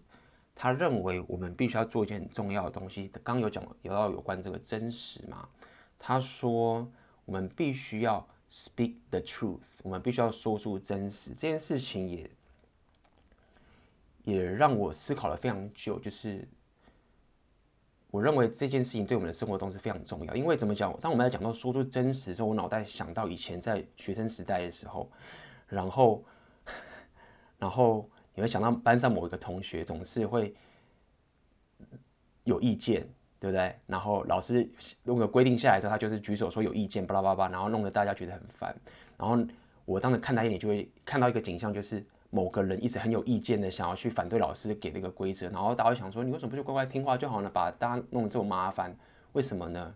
[0.53, 3.09] 他认为我们必须要做一件很重要的东西。
[3.23, 5.49] 刚有讲有到有关这个真实嘛？
[5.97, 6.87] 他说
[7.25, 11.31] 我们必须要 speak the truth，我们必须要说出真实。
[11.31, 12.29] 这件事情也。
[14.23, 16.47] 也让我思考了非常久，就是
[18.15, 20.33] 我认为这件事情对我们的生活中是非常重要。
[20.33, 20.97] 因为怎么讲？
[21.01, 25.11] 当我们在讲到说出真实的时候，我脑袋想到以前在学生时代的时候，
[25.67, 26.23] 然后，
[27.57, 30.55] 然后你会想到班上某一个同学总是会
[32.45, 33.05] 有意见，
[33.37, 33.75] 对不对？
[33.85, 34.65] 然后老师
[35.03, 38.73] 弄个规定下来之后，他就是举手说有意见，巴拉巴拉，然后弄得大家觉得很烦。
[39.17, 39.37] 然后
[39.83, 42.01] 我当时看他一眼，就会看到一个景象，就是。
[42.35, 47.49] 某个人一直很有意见的，想要去反对老师给那个规则，然后大家会想说：“你为什么不就乖乖听话就好呢？
[47.49, 48.93] 把大家弄得这么麻烦，
[49.31, 49.95] 为什么呢？”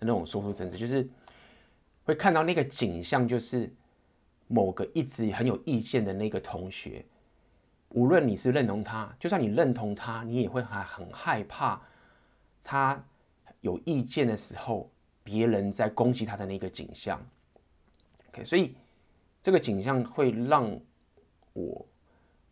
[0.00, 1.06] 那种说出真实，就是
[2.04, 3.70] 会看到那个景象，就是
[4.48, 7.04] 某个一直很有意见的那个同学，
[7.90, 11.78] 无论你是认同他，就算你认同他，你也会还很害怕
[12.64, 12.98] 他
[13.60, 14.90] 有意见的时候，
[15.22, 17.20] 别人在攻击他的那个景象。
[18.30, 18.74] OK，所以
[19.42, 20.80] 这个景象会让。
[21.56, 21.86] 我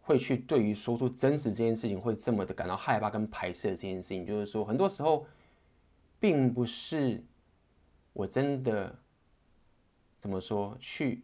[0.00, 5.26] 会去对于说出真实这件事情会这么的感到害怕跟排斥的这件事情，就是说很多时候
[6.18, 7.22] 并不是
[8.14, 8.98] 我真的
[10.18, 11.22] 怎么说去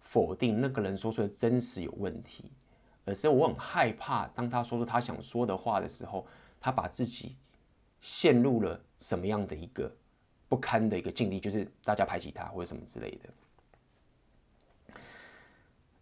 [0.00, 2.50] 否定那个人说出的真实有问题，
[3.04, 6.26] 而是我很害怕当他说出他想说的话的时候，
[6.60, 7.36] 他把自己
[8.00, 9.94] 陷入了什么样的一个
[10.48, 13.28] 不堪的一个境地，就是大家排挤他或者什么之类的。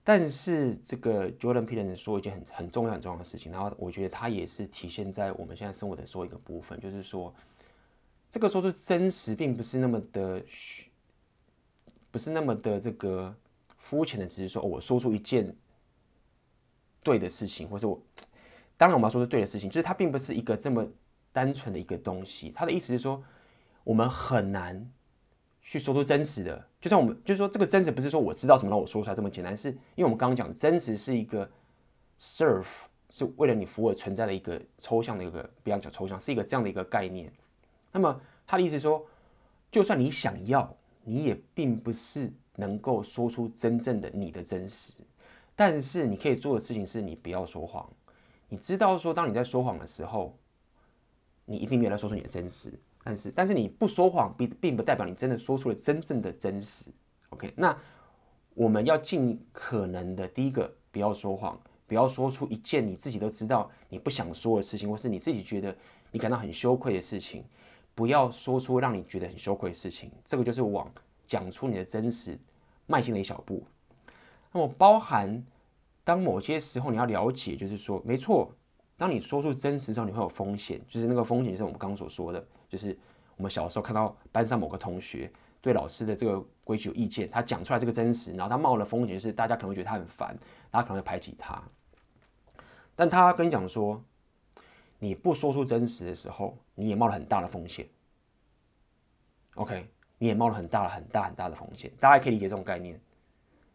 [0.08, 7.34] 但是这个 Jordan Peterson 说一件很很重要很重要的事情，然后我觉得他也是体现在我们现在生活的说一个部分，就是说，
[8.30, 10.42] 这个说出真实并不是那么的，
[12.10, 13.36] 不是那么的这个
[13.76, 15.54] 肤浅的，只是说我说出一件
[17.02, 18.02] 对的事情，或者我
[18.78, 20.88] 当然我们要说的对的事情，就是它并不是一个这么
[21.34, 22.50] 单纯的一个东西。
[22.56, 23.22] 他的意思是说，
[23.84, 24.90] 我们很难。
[25.68, 31.46] 去说出真实的，就像我们就是说，这个真实不是说我知道什么让我说出来这么简单，是因为我们刚刚讲真实是一个
[32.18, 32.64] serve，
[33.10, 37.30] 是为了你服务而存在的一个抽象的一个，不要讲抽象，是一个这样的一个概念。
[37.92, 39.06] 那么他的意思是说，
[39.70, 44.94] 就算你想要，你也并不是能够说出真正的你的真实，
[45.54, 47.86] 但是你可以做的事情是你不要说谎。
[48.48, 50.34] 你知道说，当你在说谎的时候，
[51.44, 52.72] 你一定没有来说出你的真实。
[53.04, 56.90] 但是，但是你不说谎，并并不代表你真的说出了真正的真实。
[57.30, 57.76] OK，那
[58.54, 65.74] 我们要尽可能的，第一个不要说谎，不要说出一件你自己都知道你不想说的事情，或是你自己觉得
[66.10, 67.44] 你感到很羞愧的事情，
[67.94, 70.10] 不要说出让你觉得很羞愧的事情。
[70.24, 70.90] 这个就是往
[71.26, 72.38] 讲出你的真实
[72.86, 73.64] 迈进的一小步。
[74.52, 75.42] 那么，包含
[76.04, 78.50] 当某些时候你要了解，就是说，没错，
[78.96, 82.44] 当你说出真实的时候，你会有风险，就是那个风险，就是我们刚刚所说的。
[82.68, 82.96] 就是
[83.36, 90.36] 我们小时候看到班上某个同学对老师的这个规矩有意见，他讲出来这个真实，然后他冒了风险，就是大家可能会觉得他很烦，
[90.70, 91.62] 大家可能会排挤他。
[92.94, 94.02] 但他跟你讲说，
[94.98, 97.86] 你不说出真实的时候，你也冒了很大的风险。
[99.54, 101.90] OK，你也冒了很大、很大、很大的风险。
[101.98, 103.00] 大家可以理解这种概念。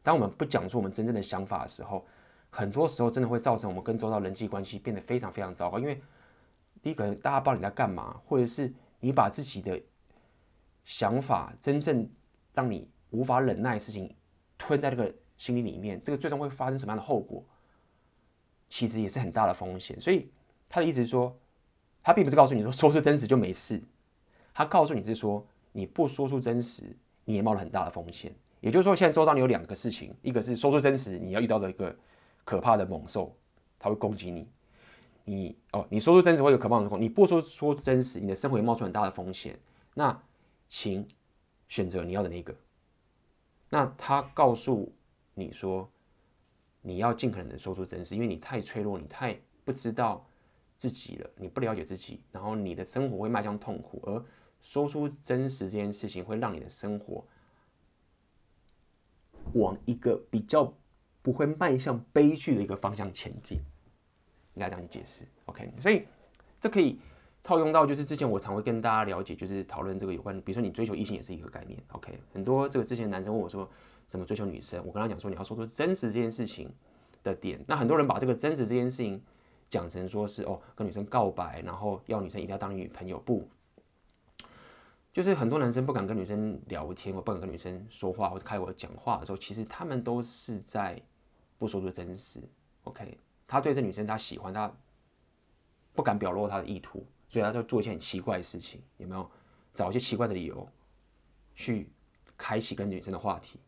[0.01, 2.05] 当我们不讲出我们真正的想法的时候，
[2.49, 6.01] 很多时候真的会造成我们跟周遭人际关系变得非常非常糟糕，因为
[6.81, 8.73] 第一个，大家不知道你在干嘛，或者是。
[9.03, 9.77] 你把自己的
[10.85, 12.09] 想法真正
[12.53, 14.15] 让你无法忍耐的事情
[14.57, 17.43] 吞在这个心里里面，这个最终会发生什么样的后果？
[18.69, 19.99] 其实也是很大的风险。
[19.99, 20.31] 所以
[20.69, 21.37] 他的意思是说，
[22.01, 23.83] 他并不是告诉你说说出真实就没事，
[24.53, 28.33] 他告诉你是说你不说出真实，你也冒了很大的风险。
[28.61, 31.93] 也就是说，现在周遭你有两个事情，一个是说出真实，你要遇到的一个
[32.45, 33.35] 可怕的猛兽，
[33.77, 34.47] 它会攻击你。
[35.25, 36.97] 你哦，你说出真实会有可怕的后果。
[36.97, 39.57] 你不说说真实，你的生活也冒出很大的风险。
[39.93, 40.21] 那
[40.67, 41.07] 请
[41.67, 42.55] 选择你要的那个。
[43.69, 44.91] 那他告诉
[45.33, 45.89] 你说，
[46.81, 50.25] 你要尽可能的说出真实，因为你太脆弱，你太不知道
[50.77, 54.01] 自己了，你不了解自己，然后你的生活会迈向痛苦。
[54.05, 54.25] 而
[54.61, 57.25] 说出真实这件事情，会让你的生活
[59.53, 60.73] 往一个比较
[61.21, 63.59] 不会迈向悲剧的一个方向前进。
[64.55, 66.05] 应该这样解释，OK，所以
[66.59, 66.99] 这可以
[67.41, 73.67] 套用到，就是之前我常会跟大家了解，就是讨论这个有关，比如说你追求异性也是一个概念，OK，很多这个之前男生问我说
[74.07, 76.71] 怎么追求女生，我跟他讲说你要说出真实这件事情
[77.23, 79.21] 的点，那很多人把这个真实这件事情
[79.69, 83.47] 讲成说是哦跟女生告白，然后要女生一定要当你女朋友，不，
[85.11, 91.01] 就是很多男生不敢跟女生聊天，或不敢跟女生说话或者开口讲话的时候，其实他们都是在
[91.57, 92.39] 不说出真实
[92.83, 93.17] ，OK。
[93.53, 94.71] 他对这女生，他喜欢她，
[95.93, 99.29] 不敢表露他的意图，所以他就做一些很奇怪的事情，有没有？
[99.75, 100.67] 找一些奇怪的理由
[101.55, 101.89] 去
[102.37, 103.59] 开启跟女生的话题。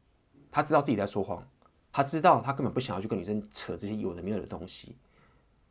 [0.51, 1.43] 他知道自己在说谎，
[1.91, 4.95] 他知道他根本不想要去跟女生扯这些有的没有的东西，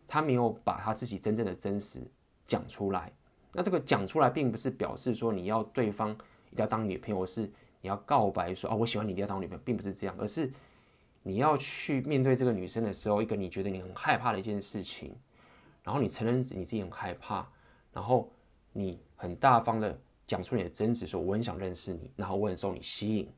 [0.09, 2.00] 他没有把他自己真正的真实
[2.46, 3.12] 讲出来，
[3.53, 6.11] 那这个讲出来，并不是表示说你要对方
[6.50, 7.42] 一定要当女朋友，是
[7.81, 10.53] 你要告白说啊，我喜欢你，一定要当女朋友，并不是这样，而是
[11.24, 15.12] 你要去面对这个女生的时候，一个你觉得你很害怕的一件事情，
[15.82, 17.44] 然后你承认你自己很害怕，
[17.92, 18.30] 然后
[18.72, 23.28] 你很大方的讲出你的真实，说我很想认识你，然后我很受你吸引，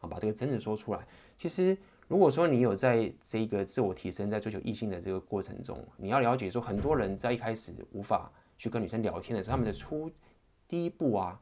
[0.00, 1.06] 啊，把这个真实说出来。
[1.38, 1.78] 其实。
[2.08, 10.08] 如果说你有在这个自我提升、在追求异性的这个过程中，你要了解说，很多人在一开始无法去跟女生聊天的时候，他们的初
[10.68, 11.40] 第一步啊，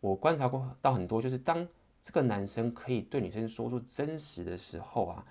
[0.00, 1.66] 我观察过到很多，就是当
[2.04, 5.26] 这个男生可以对女生说出真实的时候啊，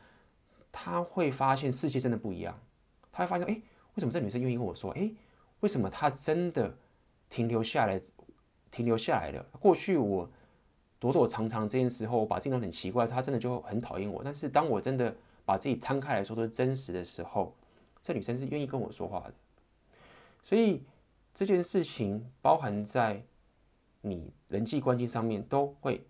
[0.72, 2.60] 他会发现世界真的不一样，
[3.12, 4.92] 他会发现，哎，为什么这女生愿意跟我说？
[4.94, 5.10] 哎，
[5.60, 6.76] 为什么她真的
[7.30, 8.02] 停留下来，
[8.72, 9.46] 停留下来了？
[9.60, 10.28] 过去我。
[11.00, 14.24] 躲躲藏藏这件事后，我把自己弄很奇怪，他真的就很讨厌我。
[14.24, 17.54] 但是当我真的把自己摊开来说都是真实的时候，
[18.02, 19.34] 这女生是愿意跟我说话的。
[20.42, 20.82] 所以
[21.34, 23.22] 这件事情包含在
[24.00, 26.02] 你人际关系上面都会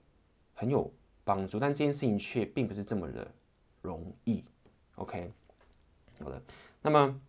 [0.63, 0.89] 很有
[1.25, 3.29] 帮助，但这件事情却并不是这么的
[3.81, 4.41] 容易。
[4.95, 5.29] OK，
[6.21, 6.41] 好的，
[6.81, 7.21] 那么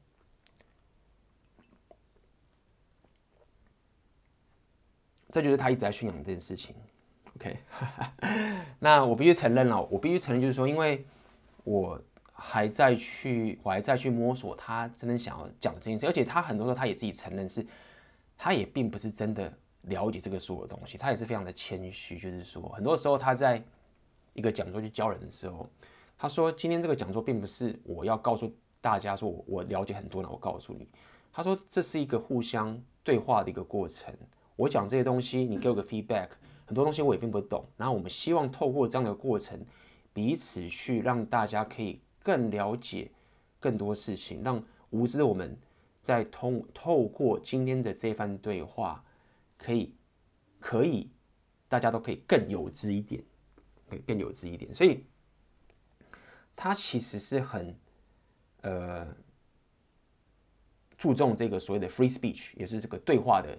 [5.33, 6.77] 这就是他一直在宣扬这件事情。
[7.35, 7.59] OK，
[8.79, 11.05] 那我必须承认了，我必须承认，就是说，因为
[11.65, 12.01] 我
[12.33, 17.67] 还在去，我还在去摸索他真的想要讲这件事，而且他很多时候他也自己承认是，
[18.39, 19.53] 他也并不是真的
[19.87, 23.63] 了解这个所有的东西，他也是非常的谦虚，就是说，很多时候他在
[24.33, 25.69] 一个讲座去教人的时候，
[26.17, 30.89] 他说今天这个讲座并不是我要告诉大家说我我了解很多呢，我告诉你，
[31.33, 34.15] 他说这是一个互相对话的一个过程，
[34.57, 36.29] 我讲这些东西，你给我个 feedback。
[36.67, 39.61] 很多东西我也并不懂，然后我们希望透过这样的过程，
[40.15, 43.11] 彼此去让大家可以更了解
[43.61, 45.55] 更多事情，让无知的我们
[46.03, 49.05] 在通透过今天的这番对话，
[49.65, 49.95] 可以
[50.61, 51.11] 可以
[51.69, 53.23] 大家都可以更有知一点，
[53.89, 54.75] 可以更有知一点。
[54.75, 55.05] 所以，
[56.55, 57.75] 他其实是很
[58.63, 59.07] 呃
[60.99, 63.59] 注重这个所谓的 free speech，也是这个对话的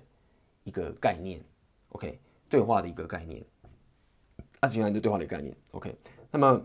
[0.64, 1.42] 一个概念。
[1.90, 2.20] OK。
[2.48, 3.44] 对话的一个概念，
[4.60, 5.54] 二次元的对话的概念。
[5.72, 5.94] OK，
[6.30, 6.64] 那么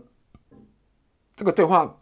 [1.35, 1.99] 这个对话，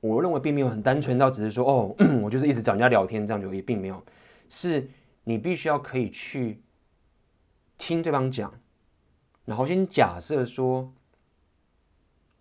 [0.00, 4.04] 我认为并没有很单纯到只是说哦， 我就是一直找人家聊天这样就也并没有，
[4.50, 4.86] 是
[5.28, 6.62] 你必须要可以去
[7.76, 8.60] 听对方讲，
[9.44, 10.92] 然后先假设说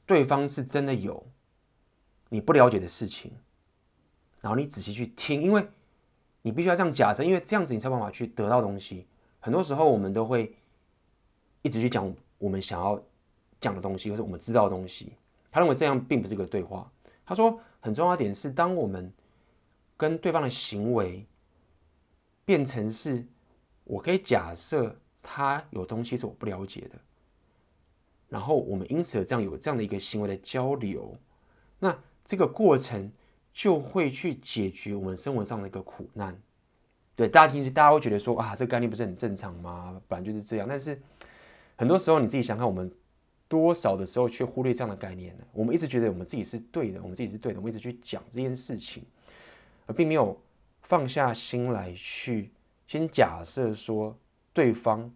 [0.05, 1.25] 对方是真的有
[2.29, 3.31] 你不了解的事情，
[4.39, 5.67] 然后你仔细去听，因为
[6.43, 9.07] 你必须要这样假设，因为这样子你才有办法去得到东西。
[9.39, 10.55] 很多时候，我们都会
[11.63, 13.01] 一直去讲我们想要
[13.59, 15.13] 讲的东西，或者我们知道的东西。
[15.49, 16.91] 他认为这样并不是一个对话。
[17.25, 19.11] 他说，很重要的点是，当我们
[19.97, 21.25] 跟对方的行为
[22.45, 23.25] 变成是，
[23.83, 26.95] 我可以假设他有东西是我不了解的，
[28.29, 31.17] 然后我们因此这样有这样的一个行为的交流，
[31.79, 33.11] 那这个过程
[33.51, 36.39] 就会去解决我们生活上的一个苦难。
[37.15, 40.01] 对，大家听，大家会觉得说啊，这个概念不是很正常吗？
[40.07, 40.67] 本来就是这样。
[40.67, 41.01] 但是
[41.77, 42.91] 很多时候你自己想看，我们
[43.47, 45.43] 多少的时候却忽略这样的概念呢？
[45.53, 49.03] 我们一直觉得我们自己是对的，我们自己是对的，我们一直去讲这件事情，
[49.85, 50.37] 而并没有
[50.85, 52.51] 放下心来去
[52.87, 54.17] 先假设说
[54.53, 55.13] 对方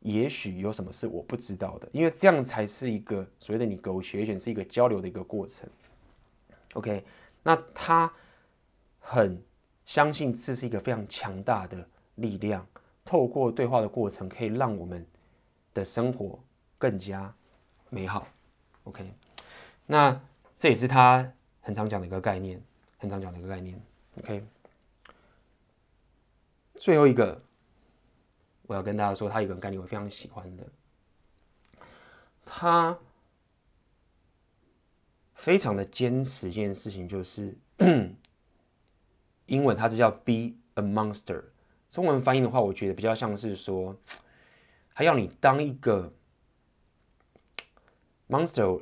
[0.00, 5.68] 也许有什么是我不知道的，因为这样才是一个所谓的 negotiation，是一个交流的一个过程。
[6.74, 7.04] OK，
[7.42, 8.12] 那他
[8.98, 9.40] 很。
[9.86, 12.64] 相信这是一个非常强大的力量，
[13.04, 15.04] 透过对话的过程，可以让我们
[15.74, 16.38] 的生活
[16.78, 17.34] 更加
[17.88, 18.24] 美好。
[18.84, 19.12] OK，
[19.86, 20.20] 那
[20.56, 21.28] 这也是他
[21.60, 22.62] 很常讲的一个概念，
[22.98, 23.82] 很常讲的一个概念。
[24.18, 24.44] OK，
[26.80, 27.40] 最后一个
[28.62, 30.66] 我要跟大家说，他有个概念我非常喜欢的，
[32.46, 32.98] 他
[35.34, 37.56] 非常的坚持一件事情，就是。
[39.46, 41.42] 英文它是叫 be a monster，
[41.90, 43.96] 中文翻译的话，我觉得比较像是说，
[44.94, 46.12] 他要你当一个
[48.28, 48.80] monster，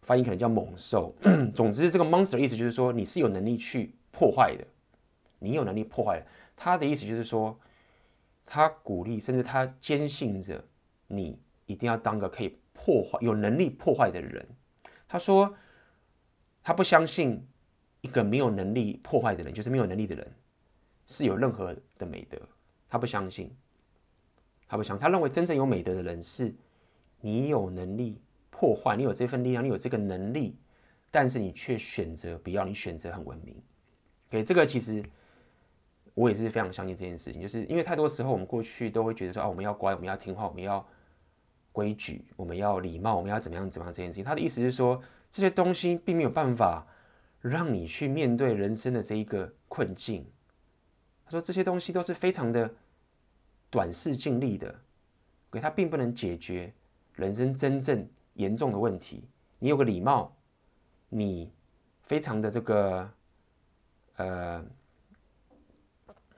[0.00, 1.14] 翻译可能叫猛兽。
[1.54, 4.66] 总之，这个 monster 意思就是说你是有能力去破坏的，
[5.38, 6.26] 你有能力破坏。
[6.56, 7.56] 他的意思就是说，
[8.44, 10.64] 他鼓励，甚至他坚信着
[11.06, 14.44] 你一定要当个可以破坏、有能力破坏的人。
[15.06, 15.54] 他说，
[16.62, 17.46] 他不相信。
[18.02, 20.32] 一个没有能力破坏的人，就是没有能力的人，
[21.06, 22.40] 是有任何的美德。
[22.88, 23.50] 他不相信，
[24.68, 26.54] 他不相信，他认为真正有美德的人是，
[27.20, 30.56] 你有能力破坏，你有这份力量，你有这个能力，
[31.10, 33.60] 但是你却选择不要，你选择很文明。
[34.28, 35.02] OK，这个其实
[36.16, 40.82] 我也是非常相信这件事情，就是因为太多时候我们过去都会觉得说啊，我们要乖，我们要听话，我们要
[41.72, 44.24] 规矩，我们要礼貌，我们要怎么样怎么样这件事情。
[44.24, 44.98] 他的意思是说，
[45.30, 46.86] 这些东西并没有办法
[47.42, 50.26] 让你去面对人生的这一个困境。
[51.26, 52.74] 他说这些东西都是非常的
[53.68, 54.74] 短视近利的，
[55.52, 56.72] 给他并不能解决
[57.12, 59.28] 人生真正严重的问题。
[59.58, 60.34] 你有个礼貌，
[61.10, 61.52] 你
[62.04, 63.10] 非常的这个
[64.16, 64.64] 呃。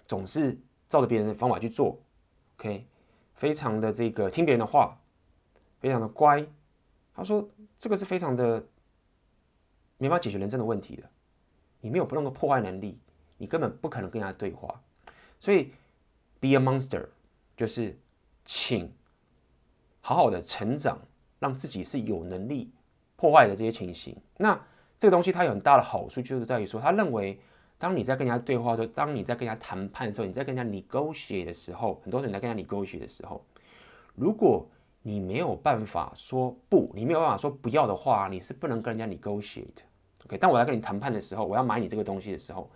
[0.09, 2.01] 总是照着别人的方法去做
[2.57, 2.87] ，OK，
[3.35, 4.99] 非常的这个听别人的话，
[5.81, 6.45] 非常的乖。
[7.15, 7.47] 他说
[7.79, 8.65] 这个是非常的
[9.99, 11.03] 没法解决人生的问题的。
[11.83, 12.99] 你没有不那个破坏能力，
[13.37, 14.81] 你根本不可能跟人家对话。
[15.39, 15.73] 所以
[16.41, 17.07] ，be a monster
[17.55, 17.95] 就是
[18.47, 18.91] 请
[20.01, 20.99] 好好的成长，
[21.39, 22.73] 让自己是有能力
[23.15, 24.17] 破坏的这些情形。
[24.39, 24.59] 那
[24.99, 27.39] 这个东西它有很大的好处，就是在于说，他认为。
[27.79, 33.41] 当你在跟人家对话的时候，当你在跟人家谈判的时候，你在跟人家 negotiate 的时候，很多人在跟人家 negotiate 的时候，
[34.17, 34.69] 如果
[35.03, 39.85] 你没有办法说不，你没有办法说不要的话，你是不能跟人家 negotiate。
[40.27, 42.69] OK，当我在跟你谈判的时候，我要买你这个东西的时候，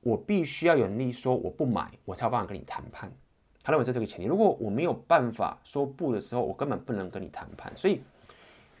[0.00, 3.10] 我必须要有能力说我不买，我才有办法跟你谈判。
[3.62, 4.26] 他认为这是这个前提。
[4.26, 7.74] 如果我没有办法说不的时候，我根本不能跟你谈判。
[7.74, 8.02] 所以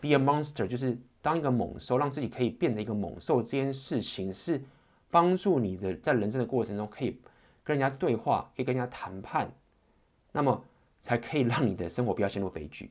[0.02, 0.94] ，be a monster 就是。
[1.20, 4.62] 当一个猛兽，让自己可以变成一个猛兽，这件事情是
[5.10, 7.20] 帮助你的，在人生的过程中可以
[7.64, 9.52] 跟人家对话，可以跟人家谈判，
[10.32, 10.64] 那么
[11.00, 12.90] 才可以让你的生活不要陷入悲剧。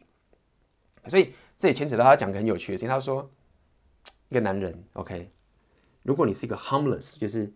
[1.08, 2.90] 所以这也牵扯到他讲个很有趣的事情。
[2.90, 3.30] 他说，
[4.28, 5.32] 一个男人，OK，
[6.04, 7.52] 如果你是一个 harmless，就是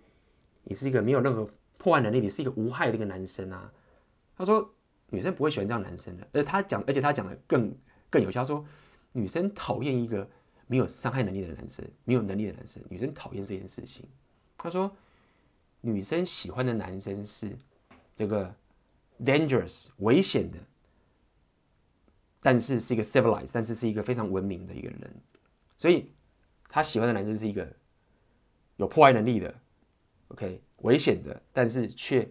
[0.64, 1.46] 你是一个没有任何
[1.78, 3.72] 破坏能力，你是一个无害的一个男生啊。
[4.38, 4.74] 他说，
[5.10, 6.26] 女生不会喜欢这样男生的。
[6.32, 7.76] 而他讲，而且他讲的更
[8.10, 8.66] 更有效，他说
[9.12, 10.26] 女生讨厌一个。
[10.72, 14.08] 没有伤害能力的男生，没有能力的男生，女生讨厌这件事情。
[14.58, 14.90] 他说，
[15.82, 17.54] 女生喜欢的男生是
[18.16, 18.56] 这个
[19.22, 20.58] dangerous 危险的，
[22.40, 25.14] 但是是一个 civilized，但是是一个非常文明的一个人。
[25.76, 26.10] 所以，
[26.70, 27.70] 他喜欢的男生是一个
[28.78, 29.54] 有破坏能力的
[30.30, 32.26] ，OK，危险的，但是却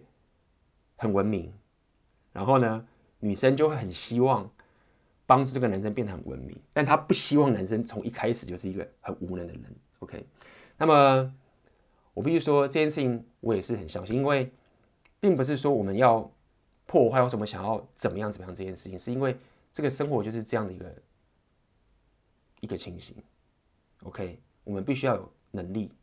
[0.95, 1.53] 很文明。
[2.33, 2.87] 然后呢，
[3.19, 4.51] 女生就会很希望。
[5.31, 9.63] 帮助这个男生变得很文明，但他不希望男生从一开始就是一个很无能的人。
[9.99, 10.25] OK，
[10.77, 11.33] 那么
[12.13, 14.51] 我必须说这件事情我也是很相信，因为
[15.21, 16.29] 并不是说我们要
[16.85, 19.37] 破坏或什么想要怎么样怎么样这件事情，是因为
[19.71, 20.95] 这个生活就是这样的一个
[22.59, 23.15] 一个情形。
[24.03, 25.93] OK，我们必须要有能力，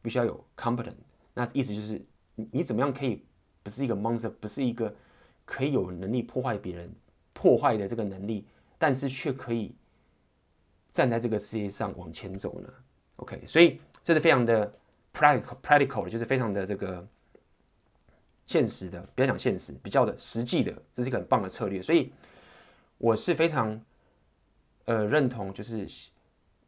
[0.00, 0.94] 必须要有 competent，
[1.34, 2.00] 那意思就是
[2.36, 3.24] 你你怎么样可以
[3.64, 4.94] 不是一个 monster，不是一个
[5.44, 6.88] 可以有能力破坏别人
[7.32, 8.46] 破坏的这个能力。
[8.78, 9.74] 但是却可以
[10.92, 12.68] 站在这个世界上往前走呢
[13.16, 14.72] ？OK，所以这是非常的
[15.12, 17.06] practical，practical，就是非常的这个
[18.46, 21.82] 现实的，不要讲现实，比较的实际的，这是一个很棒的策略。
[21.82, 22.12] 所以
[22.98, 23.80] 我是非常
[24.84, 25.88] 呃认同，就是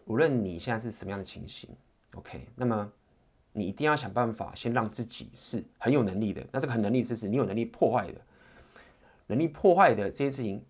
[0.06, 1.68] 无论你现在是什么样的情形
[2.14, 2.90] ，OK，那么
[3.52, 6.42] 你一定要想办法先让自己是很有能力的。
[6.50, 8.20] 那这个很能力是指你有能力破坏的，
[9.26, 10.64] 能力破坏的这些事情。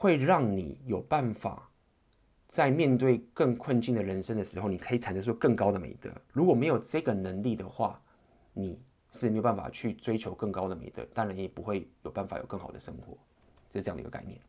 [0.00, 1.70] 会让你有办法
[2.48, 6.10] 在面对更困境的人生的时候，你可以产生出更高的美德。
[6.32, 8.00] 如果没有这个能力的话，
[8.54, 8.80] 你
[9.12, 13.14] 是没有办法去追求更高的美德，当然也不会有办法有更好的生活。
[13.70, 14.40] 这是这样的一个概念。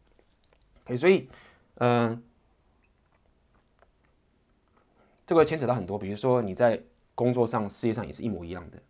[0.86, 1.28] 哎所以，
[1.80, 2.24] 嗯、
[5.26, 6.82] 这个牵扯到很多，比如说你在
[7.14, 8.82] 工作上、事业上也是一模一样的。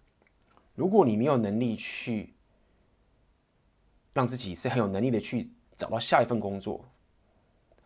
[0.75, 2.35] 如果你没有能力去
[4.13, 5.49] 让自己是很有能力的去。
[5.81, 6.85] 找到下一份工作，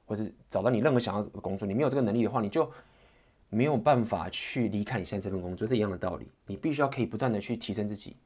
[0.06, 2.70] 或者找到你任何想要的工作，你没有这个能力的话，你就
[3.48, 6.30] 没有办法去离开你现在这份工作，是一样的道理。
[6.46, 8.18] 你必须要可以不断的去提升自己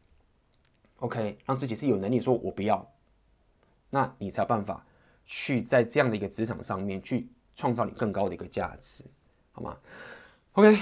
[1.02, 2.84] ，OK，让自己是有能力说“我不要”，
[3.92, 4.84] 那你才有办法
[5.28, 9.04] 去在这样的一个职场上面去创造你更高的一个价值，
[9.52, 9.78] 好吗
[10.54, 10.80] ？OK，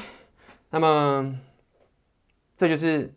[0.70, 1.38] 那么
[2.56, 3.14] 这就是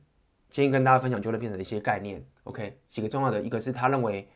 [0.48, 2.20] 今天跟大家分享就业变成的一些概念。
[2.42, 4.28] OK，几个重要的，一个是他认为。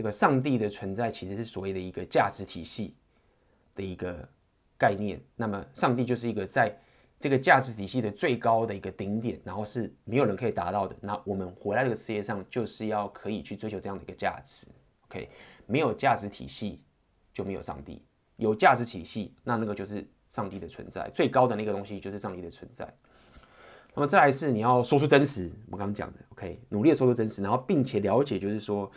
[0.00, 2.94] 这个上帝的存在其实是所谓的一个价值体系
[3.74, 4.26] 的一个
[4.78, 5.20] 概念。
[5.36, 6.74] 那么，上帝就是一个在
[7.18, 10.96] 这个价值体系的最高的一个顶点，然后是没有人可以达到的。
[11.02, 14.68] 那我们活在这个世界上，就是要可以去追求这样的一个价值。
[15.08, 15.28] OK，
[15.66, 16.80] 没有价值体系
[17.34, 18.02] 就没有上帝；
[18.36, 21.10] 有价值体系，那那个就是上帝的存在。
[21.12, 22.90] 最高的那个东西就是上帝的存在。
[23.94, 28.90] 那么再来是你要说出真实，我刚刚讲的 OK，努力的说出真实，然后并且了解，就是说。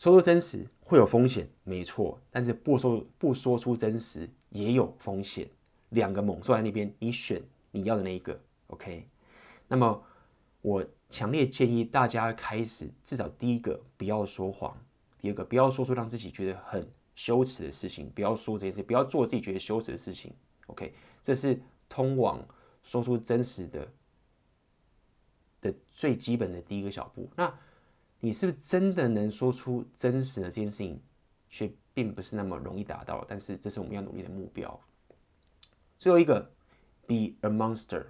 [0.00, 5.46] 说出真实会有风险，没错，但是不说不说出真实也有风险。
[5.90, 9.06] 两个猛兽在那边，你选你要的那一个，OK？
[9.68, 10.02] 那么
[10.62, 14.74] 我强烈建议大家开始，至少第一个不要说谎，
[15.18, 20.32] 第二个不要说出让自己觉得很羞耻的事情，不要说这些事，不要做自己觉得羞耻的事情。
[20.68, 22.42] OK，这是通往
[22.82, 23.86] 说出真实的
[25.60, 27.28] 的最基本的第一个小步。
[27.36, 27.52] 那
[28.20, 31.00] 你是不是真的能说出真实的这件事情，
[31.48, 33.24] 却并不是那么容易达到？
[33.26, 34.78] 但是这是我们要努力的目标。
[35.98, 36.40] 最后一个
[37.06, 38.04] ，be a monster，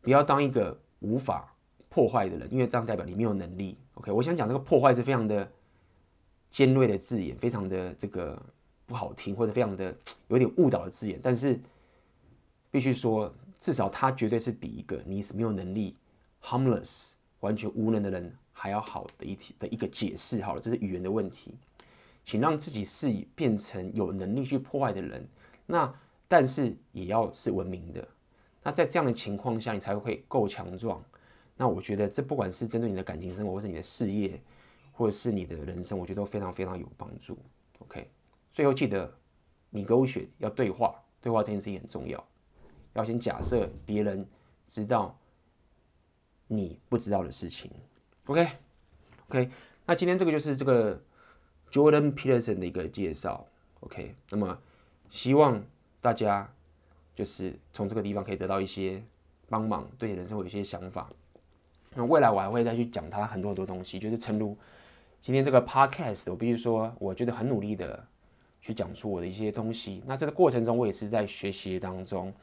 [0.00, 1.54] 不要当一个无法
[1.88, 3.76] 破坏的人，因为这样代表你没有能力。
[3.94, 5.50] OK，我想讲这个破坏是非常的
[6.50, 8.40] 尖锐的字眼，非常的这个
[8.86, 9.94] 不好听，或者非常的
[10.28, 11.18] 有点误导的字眼。
[11.22, 11.58] 但是
[12.70, 15.96] 必须说，至少他绝对是比一个你是没有能力、
[16.42, 20.40] harmless、完全无能的人还要好的一题的一个解释。
[20.40, 21.52] 好了，这是语言的问题，
[22.24, 25.28] 请让自己是变成有能力去破坏的人。
[25.66, 25.92] 那
[26.28, 28.06] 但是也要是文明的。
[28.62, 31.02] 那在这样的情况下，你才会够强壮。
[31.56, 34.40] 那我觉得这不管是针对你的感情生活，或是你的事业，
[34.92, 37.36] 或者是你的人生，我觉得都非常非常有帮助。
[37.80, 38.08] OK，
[38.52, 39.12] 最后记得
[39.70, 42.24] 你勾选要对话，对话这件事情很重要。
[42.92, 44.24] 要先假设别人
[44.68, 45.18] 知道
[46.46, 47.68] 你不知道的事情。
[48.26, 49.50] OK，OK，、
[49.86, 51.00] 那今天这个就是这个
[51.70, 53.46] Jordan Peterson 的一个介绍。
[53.80, 54.58] OK，那么
[55.10, 55.62] 希望。
[56.02, 56.52] 大家
[57.14, 59.00] 就是从这个地方可以得到一些
[59.48, 61.08] 帮忙，对你人生会有一些想法。
[61.94, 64.58] 那未来我还会再去讲他很多很多东西，就是诚如
[65.20, 68.04] 今天这个 podcast，我必须说，我觉得很努力的
[68.60, 70.02] 去讲出我的一些东西。
[70.04, 72.34] 那这个过程中，我也是在学习当中，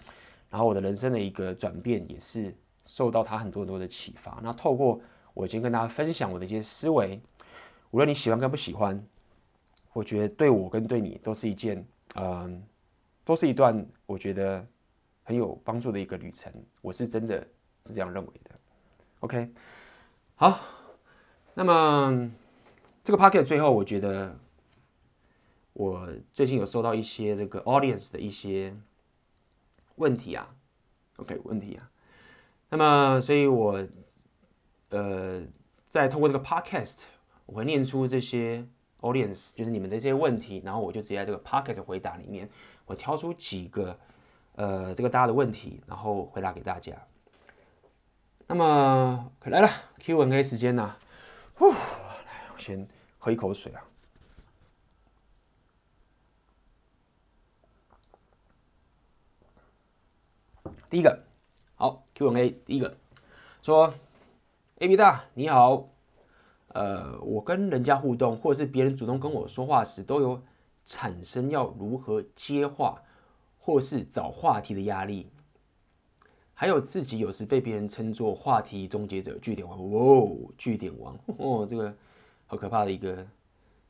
[0.50, 2.56] 然后我的人生的一个转变也是
[2.86, 4.40] 受到他很多很多的启发。
[4.42, 5.02] 那透过
[5.40, 7.18] 我今天跟大家分享我的一些思维，
[7.92, 9.02] 无论你喜欢跟不喜欢，
[9.94, 12.62] 我觉得对我跟对你都是一件嗯。
[13.24, 14.66] 都是一段我觉得
[15.24, 17.40] 很有帮助的一个旅程，我是真的
[17.86, 18.60] 是这样认为的。
[19.20, 19.48] OK，
[20.36, 20.60] 好，
[21.54, 22.32] 那么
[23.04, 24.36] 这个 podcast 最后，我觉得
[25.74, 28.76] 我最近有收到一些这个 audience 的一些
[29.98, 30.56] 问题啊
[31.18, 31.88] ，OK 问题啊，
[32.70, 33.88] 那么所以我
[34.90, 35.42] 呃
[35.90, 37.04] 在通过这个 podcast，
[37.46, 38.66] 我会念出这些
[39.02, 42.50] audience 就是你们的这些问题，然后我就直接在这个 podcast 回答里面。
[42.86, 43.98] 我挑出几个，
[44.56, 46.94] 呃，这个大家的问题，然后回答给大家。
[48.48, 49.70] 那么，来了
[50.00, 50.96] Q&A 时间呢？
[51.54, 51.78] 呼，来，
[52.52, 52.88] 我先
[53.20, 53.86] 喝一口水啊。
[60.90, 61.24] 第一个，
[61.76, 62.98] 好，Q&A，第一个
[63.62, 63.94] 说
[64.80, 65.88] ，AB 大你好，
[66.70, 70.42] 呃，我跟人家互动，或者是别人主动跟我说话时，都有。
[70.86, 73.04] 产生要如何接话，
[73.60, 75.28] 或是找话题的压力，
[76.56, 79.78] 还有自己有时被别人称作话题终结者、句点王。
[79.80, 81.94] 哦，句点王哦，这个
[82.48, 83.24] 好可怕的一个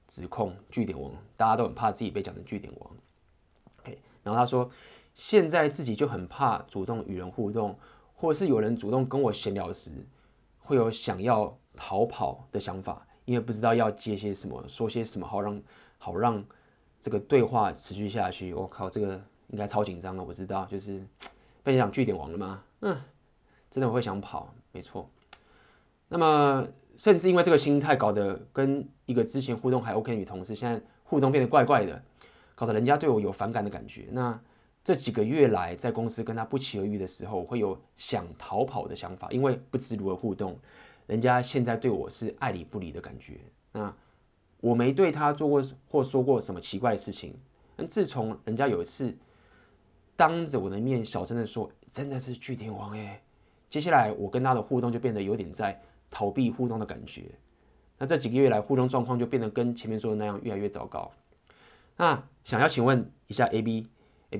[0.10, 0.54] 指控。
[0.70, 2.92] 句点王，大家都很怕自己被讲成句点王。
[3.80, 4.70] OK，然后他说，
[5.16, 7.80] 现在自己就很怕主动与人互动，
[8.14, 9.92] 或是有人主动跟我闲聊时，
[10.70, 15.60] 会有想要逃跑的想法，因为不知道要接些什么，说些什么好让
[15.98, 16.46] 好让。
[17.02, 20.22] 这个对话持续下去，我靠，这个应该超紧张的。
[20.22, 21.02] 我知道，就是
[21.64, 22.62] 被你讲句点王了吗？
[22.82, 23.02] 嗯，
[23.72, 25.10] 真的我会想跑，没错。
[26.10, 26.68] 那么，
[26.98, 32.04] 甚至因为这个心态，搞得跟一个之前互动还 OK 的女同事，现在互动变得怪怪的，
[32.54, 34.10] 搞得人家对我有反感的感觉。
[34.12, 34.38] 那
[34.84, 40.58] 这几个月来，在公司跟他不期而遇的时候，会有想逃跑的想法，因为不知如何互动，
[41.08, 43.40] 人家现在对我是爱理不理的感觉。
[43.72, 43.94] 那。
[44.62, 47.34] 我没对他做过或说过什么奇怪的事情，
[47.78, 49.18] 但自从人家有一次
[50.18, 53.22] 当着我的面小声的说，真的是巨天王哎，
[53.70, 57.32] 接下来我跟他的互动就变得有点在逃避互动的感觉。
[57.98, 61.10] 那这几个月来互动状况就变得跟前面说的那样越来越糟糕。
[61.96, 63.88] 那想要请问一下 AB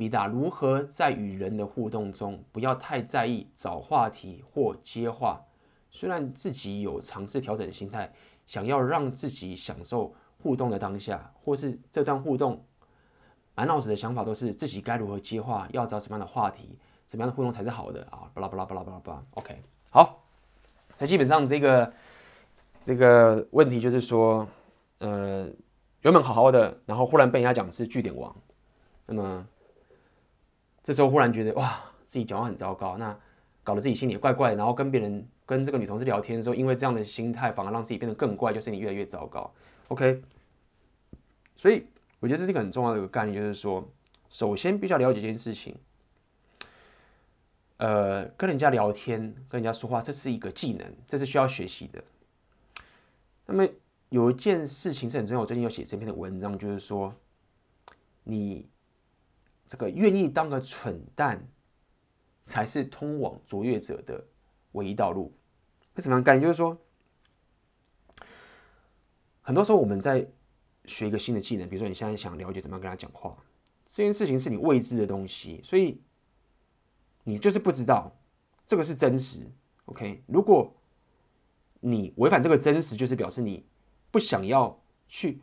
[0.10, 5.42] 大，如何在与人的互动中不要太在意找话题或接话？
[5.90, 8.12] 虽然自己有尝试调整心态。
[8.50, 10.12] 想要让自己享受
[10.42, 12.66] 互动的当下，或是这段互动，
[13.54, 18.26] 满脑子的想法都是自己该如何接话，要找什么样的话题，怎么样的互动才是好的啊？
[18.34, 19.24] 巴拉巴拉巴拉巴拉巴拉。
[19.36, 19.62] OK，
[19.92, 20.24] 好，
[20.96, 21.94] 所以基本上这个
[22.82, 24.48] 这个问题就是说，
[24.98, 25.48] 呃，
[26.02, 28.36] 原本好好的，然后忽然被人家讲是句点王，
[29.06, 29.48] 那么
[30.90, 33.16] 这时候忽然觉得哇，自己讲话很糟糕，那
[33.64, 35.30] 搞得自己心里怪怪的，然后跟别人。
[35.46, 39.52] 跟这个女同事聊天的时候，因为这样的心态，反而让自己变得更怪，就是你越来越糟糕。
[39.90, 40.22] OK，
[41.56, 41.86] 所以
[42.20, 43.88] 我觉得这是一个很重要的一个概念，就是说，
[44.30, 45.76] 首先必须要了解一件事情。
[47.78, 52.04] 呃，跟人家聊天，跟人家说话，这是一个技能，这是需要学习的。
[53.48, 53.68] 那么
[54.10, 57.12] 有一件事情是很重要，我最近有写这篇的文章，就是说，
[58.24, 58.70] 你
[59.70, 61.48] 这个愿意当个蠢蛋，
[62.44, 64.26] 才是通往卓越者的
[64.72, 65.32] 唯一道路。
[65.96, 66.42] 是什么概念？
[66.42, 66.76] 就是说，
[69.42, 70.28] 很多时候我们在
[70.86, 73.38] 学一个新的技能，比如说你现在想了解怎么样跟他讲话，
[73.86, 76.02] 这件事情是你未知的东西，所以
[77.24, 78.18] 你就是不知道
[78.66, 79.46] 这个是真实。
[79.86, 80.76] OK，如果
[81.80, 83.64] 你违反这个真实，就是表示你
[84.10, 85.40] 不想要去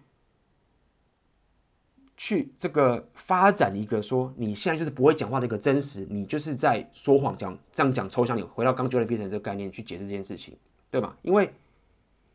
[2.16, 10.56] 去这个发展一个说你现在就是不会讲话的一个真实，你就是在说谎，讲这样讲抽象，你回到刚就能变成这个概念去解释这件事情，
[10.90, 11.16] 对吧？
[11.22, 11.52] 因为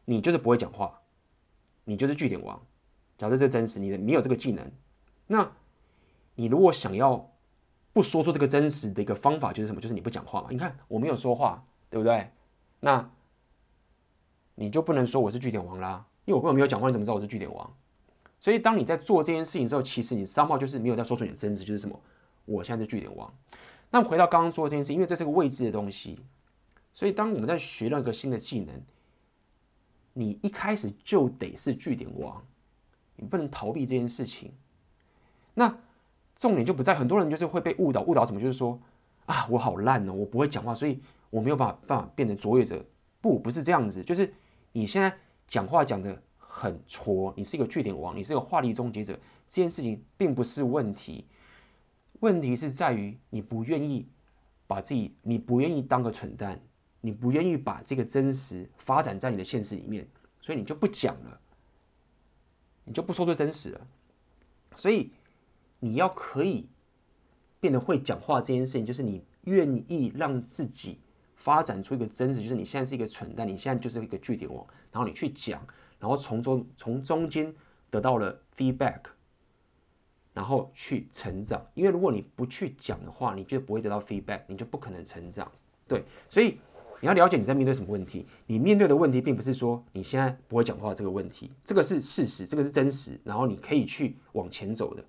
[0.05, 1.01] 你就是不会讲话，
[1.83, 2.61] 你就是据点王。
[3.17, 4.71] 假设这是真实，你的你有这个技能，
[5.27, 5.51] 那
[6.35, 7.31] 你如果想要
[7.93, 9.81] 不说出这个真实的一个方法，就是什么？
[9.81, 10.47] 就是你不讲话嘛。
[10.51, 12.29] 你看我没有说话，对不对？
[12.79, 13.09] 那
[14.55, 17.75] 你就不能说我是据点王啦，因为我根本没有讲话，你怎么知道我是据点王？
[18.41, 21.97] 所以当你在做这件事情之后，其实你三号就是没有在说出你的真实，就是什么？
[22.43, 23.33] 我现在是据点王。
[23.91, 26.19] 那回到刚刚说这件事，因为这是个未知的东西，
[26.93, 28.81] 所以当我们在学那个新的技能，
[30.13, 32.43] 你一开始就得是据点王，
[33.15, 34.51] 你不能逃避这件事情。
[35.53, 35.77] 那
[36.37, 38.41] 重点就不在很多人就是会被误导，误导什么？
[38.41, 38.77] 就是说
[39.27, 42.83] 啊，我好烂哦，我不会讲话，所以我没有办法办法变成卓越者。
[43.21, 44.33] 不，不是这样子，就是。
[44.73, 45.13] 你现在
[45.49, 46.23] 讲话讲的
[46.61, 49.13] 很戳，你是一个据点王，你是一个话题终结者，
[49.47, 51.25] 这件事情并不是问题，
[52.19, 54.07] 问题是在于你不愿意
[54.67, 56.61] 把自己，你不愿意当个蠢蛋，
[57.01, 60.07] 你不愿意把这个真实发展在你的现实里面，
[60.39, 61.39] 所以你就不讲了，
[62.85, 63.87] 你就不说出真实了，
[64.75, 65.11] 所以
[65.79, 66.69] 你要可以
[67.59, 70.99] 变得会讲话这件事情，就是你愿意让自己。
[71.37, 75.59] 发展出一个真实，就是你现在是一个蠢蛋，你现在就是一个据点王，然后你去讲，
[76.01, 77.53] 然后从中从中间
[77.89, 78.99] 得到了 feedback，
[80.33, 81.65] 然后去成长。
[81.75, 85.49] 因为如果你不去讲的话，你就不会得到 feedback，你就不可能成长。
[85.87, 86.57] 对，所以
[86.99, 88.25] 你要了解你在面对什么问题。
[88.47, 95.05] 你面对的问题并不是说你现在不会讲话这个问题，这个是事实，这个是真实，然后你可以去往前走的。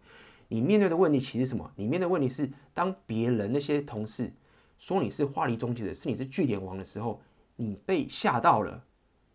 [0.49, 1.68] 你面对的问题其实什么？
[1.74, 4.30] 你面对的问题是当别人那些同事。
[4.76, 7.22] 说你是话题终结者，是你是据点王的时候，
[7.55, 8.84] 你被吓到了，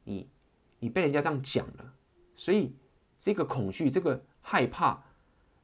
[0.03, 0.27] 你
[0.80, 1.93] 你被人家这样讲了，
[2.36, 2.75] 所以
[3.17, 5.03] 这个恐惧、这个害怕，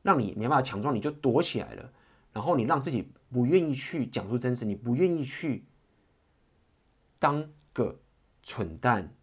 [0.01, 1.93] 让你没办法强壮，你就躲起来了，
[2.31, 5.65] 然后你让自己不愿意去讲出真实，你不愿意去
[7.19, 7.99] 当个
[8.41, 9.13] 蠢蛋，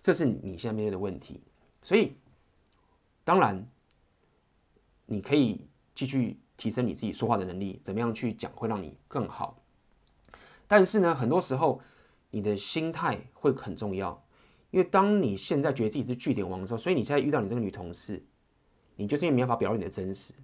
[0.00, 1.42] 这是你现在面对的问题。
[1.82, 2.16] 所以，
[3.24, 3.68] 当然
[5.06, 6.40] 你可以继续。
[6.58, 9.62] 提升你自己说话的能力，怎么样去讲会让你更好。
[10.66, 11.82] 但是呢，很多时候
[12.30, 14.24] 你的心态会很重要，
[14.70, 18.22] 因为当你现在觉得自己是据点王的时候，所以你现在遇到你这个女同事，
[18.96, 20.34] 你就是因为没办法表露你的真实，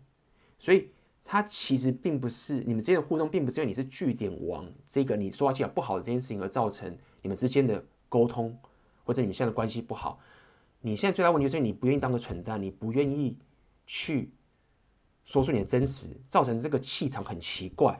[0.59, 0.89] 所以
[1.25, 8.57] 她其实并不是你们之间的互动，并不是因为你是据点王这个你说话技巧不好的这件事情而造成你们之间的沟通
[9.05, 10.19] 或者你们现在的关系不好。
[10.81, 13.37] 你现在最大问题就是你不愿意当个蠢蛋，你不愿意
[13.87, 14.31] 去。
[15.25, 17.97] 说出你的真实，造成这个气场很奇怪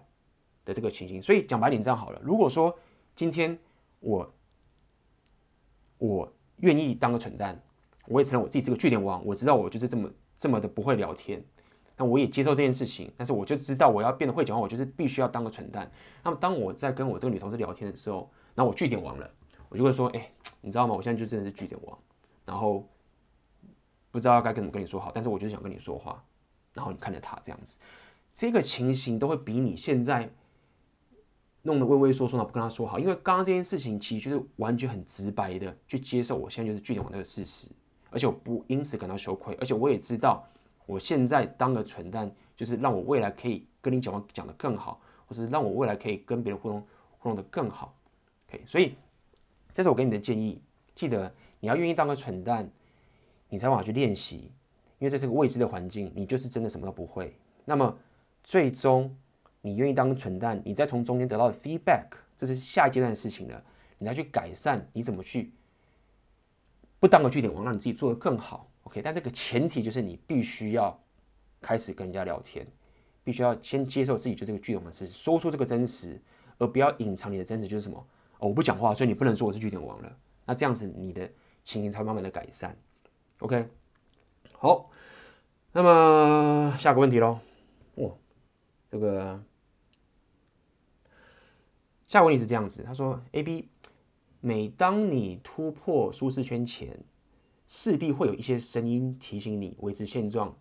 [0.65, 1.23] 的这个情形。
[1.23, 2.77] 所以讲白点这样好了，如果说
[3.15, 3.57] 今天
[4.01, 4.29] 我
[6.03, 7.63] 我愿意当个蠢蛋，
[8.09, 11.41] 我也承认我自己是个据点王，我知道我就是这么这么的不会聊天，
[11.97, 13.09] 那我也接受这件事情。
[13.17, 15.89] 但是我就知道我要变得会讲话，我就是必须要当个蠢蛋。
[16.25, 19.31] 那么当我在跟我这个女同事聊天的时候，那我据点王了，
[19.69, 20.95] 我就会说：哎，你知道吗？
[20.97, 21.97] 我现在就真的是据点王，
[22.45, 22.89] 然后
[24.11, 26.21] 不知道该怎么跟你说好，但是我就是想跟你说话。
[26.75, 27.79] 然后你看着他这样子，
[28.35, 30.29] 这个情形都会比你现在
[31.63, 37.69] 弄得畏畏缩缩的不跟他说好，因为刚刚这件事情其实就是完全很直白的去接受我现在就是句点王这个事实，
[38.11, 40.45] 而且我不因此感到羞愧，而且我也知道
[40.87, 46.81] 我现在当个蠢蛋，就是让我未来可以跟你讲话讲得更好，或是让我未来可以跟别人互动
[47.19, 47.95] 互动得更好。
[48.49, 48.97] OK，所以
[49.73, 50.61] 这是我给你的建议，
[50.95, 52.69] 记得你要愿意当个蠢蛋，
[53.49, 54.51] 你才往下去练习。
[54.99, 57.37] 因为这是个未知的环境，你就是真的什么都不会。
[57.65, 57.99] 那么，
[58.45, 59.13] 最终
[59.63, 63.65] 你愿意当蠢蛋，你再从中间得到 feedback，这是下一阶段的事情了。
[63.97, 65.53] 你再去改善，你怎么去
[67.01, 68.69] 不当个据点王，让你自己做得更好。
[68.83, 71.01] OK，但这个前提就是你必须要
[71.61, 72.67] 开始跟人家聊天，
[73.23, 76.21] 必须要先接受自己就这个句点王的事实，说出这个真实，
[76.59, 77.99] 而不要隐藏你的真实就是什么？
[78.39, 80.17] 哦，我不讲话，所以你不能说我是据点王了。
[80.45, 81.31] 那这样子你的
[81.63, 82.77] 情形才会慢慢的改善。
[83.39, 83.69] OK。
[84.59, 84.91] 好，
[85.73, 87.39] 那么下个问题喽。
[87.95, 88.17] 哦，
[88.91, 89.41] 这个
[92.13, 93.71] 下一个问题是这样子，他说：“A B，
[94.43, 96.95] 每当你突破舒适圈前，
[97.67, 100.55] 势必会有一些声音提醒你维持现状，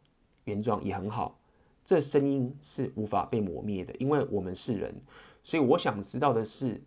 [0.45, 1.37] 原状也很好。
[1.83, 4.95] 这声音是无法被磨灭的，因为我们是人。
[5.43, 6.81] 所以我想知道的是，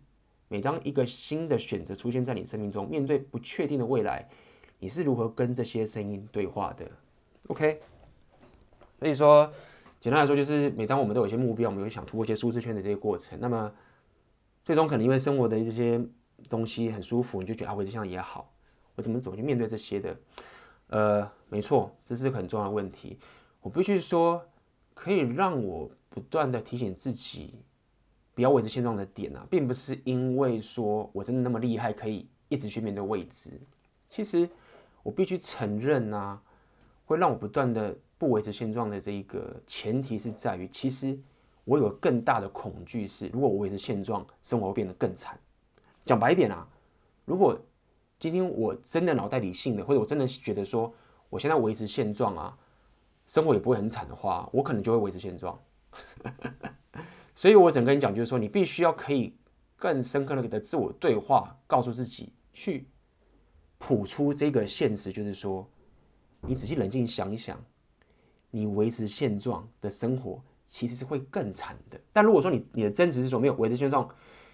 [0.47, 4.27] 每当一个新的选择出现在你生命中，面对不确定的未来，
[4.79, 6.89] 你是如何跟这些声音对话的
[7.49, 7.79] ？”OK，
[8.97, 9.53] 所以说。
[9.97, 13.39] 简单来说，就是每当我们都有一些目标，我们有想突破一些舒适圈的这些过程。
[13.41, 13.71] 那么，
[14.65, 16.03] 最终可能因为生活的这些
[16.49, 18.51] 东西很舒服，你就觉得啊，我这样也好，
[18.95, 20.17] 我怎么怎么去面对这些的？
[20.87, 23.17] 呃，没错，这是很重要的问题。
[23.61, 24.43] 我必须说，
[24.93, 27.53] 可以让我不断的提醒自己，
[28.33, 33.51] 不要维持现状的点啊，并不是因为说我真的那么厉害，可以一直去面对未知。
[34.09, 34.49] 其实，
[35.03, 36.41] 我必须承认啊，
[37.05, 37.95] 会让我不断的。
[38.17, 41.19] 不维持现状的这一个前提是在于，其实
[41.65, 45.37] 我有更大的恐惧是，如果我维持现状，生活会变得更惨。
[46.05, 46.67] 讲白一点啊，
[47.25, 47.59] 如果
[48.17, 50.93] 今天我真的脑袋理性的，或者我真的觉得说，
[51.29, 52.57] 我现在维持现状啊，
[53.27, 55.59] 生活也不会很惨的话，我可能就会维持现状。
[57.35, 59.35] 所以我想跟你讲，就是说，你必须要可以
[59.75, 62.87] 更深刻的给的自我对话，告诉自己去
[63.77, 65.67] 谱出这个现实，就是说，
[66.41, 67.59] 你仔细冷静想一想。
[68.51, 71.99] 你维持现状的生活其实是会更惨的。
[72.11, 74.03] 但如果说你你的真实是说没有维持现状，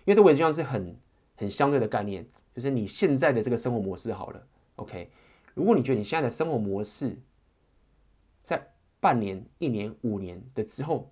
[0.06, 0.96] 因为这维持现状是很
[1.36, 5.10] 很相对的概念，就是你现在的这个生活模式好了，OK。
[5.54, 7.18] 如果你觉得你现在的生活模式
[8.42, 8.62] 在
[9.00, 11.12] 半年、一年、五年的之后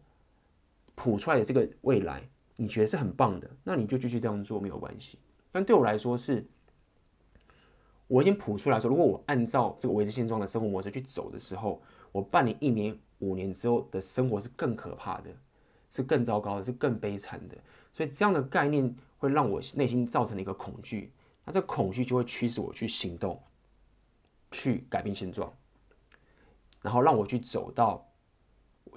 [0.96, 2.22] 谱出来的这个未来，
[2.56, 5.18] 你觉得是很棒的，那你就继续这样做没有关系。
[5.52, 6.46] 但对我来说是，
[8.08, 11.82] 我已经谱出来说，如果我按照这个维持现状的生活模式去走的时候。
[12.12, 15.30] 我半年、一年、五年之后的生活是更可怕的，
[15.90, 17.58] 是更糟糕的，是更悲惨的。
[17.94, 21.12] 所以这样的概念会让我内心造成了一个恐惧，
[21.46, 23.42] 那这恐惧就会驱使我去行动，
[24.52, 25.54] 去改变现状，
[26.82, 28.06] 然后让我去走到，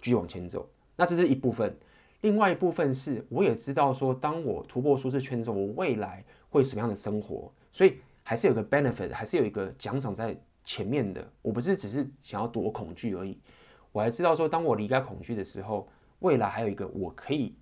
[0.00, 0.68] 继续往前走。
[0.96, 1.76] 那这是一部分，
[2.20, 10.40] 另外一部分是我也知道说，当我突破舒适圈的时候，我未来会什么样的生活，所以还是有个 benefit，还是有一个奖赏在。
[10.64, 13.36] 前面的我不是只是想要躲恐惧而已，
[13.92, 15.88] 我还知道说，当我离开恐惧的时候，
[16.18, 17.54] 未来还有一个我可以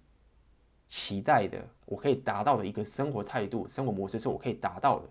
[0.86, 5.08] 期待的，我可以达到的一个生活态度、生活模式是我可以达到的。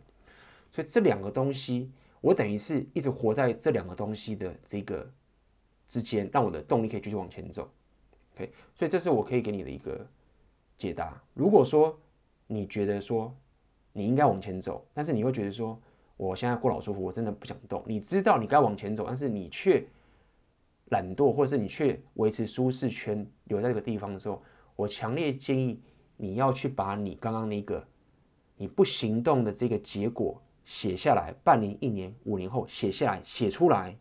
[0.72, 1.92] 所以这两个东西，
[2.22, 5.08] 我等于是一直活在这两个东西的这个
[5.88, 7.70] 之间，让我的动力可以继续往前走。
[8.36, 10.08] OK，所以这是我可以给你的一个
[10.78, 11.22] 解答。
[11.34, 12.00] 如果说
[12.48, 13.36] 你觉得说
[13.92, 15.80] 你应该往前走，但是你会觉得说。
[16.20, 17.82] 我现在过老舒服，我真的不想动。
[17.88, 19.82] 你知道你该往前走，但是你却
[20.90, 24.42] 懒惰，或者是你却维持舒适圈，留在这个地方的时候，
[24.76, 25.82] 我强烈建议
[26.18, 27.86] 你要去把你刚刚那个
[28.56, 33.98] 你不行动的这个结果写下来，半年、一年、五年后写下来，写出来，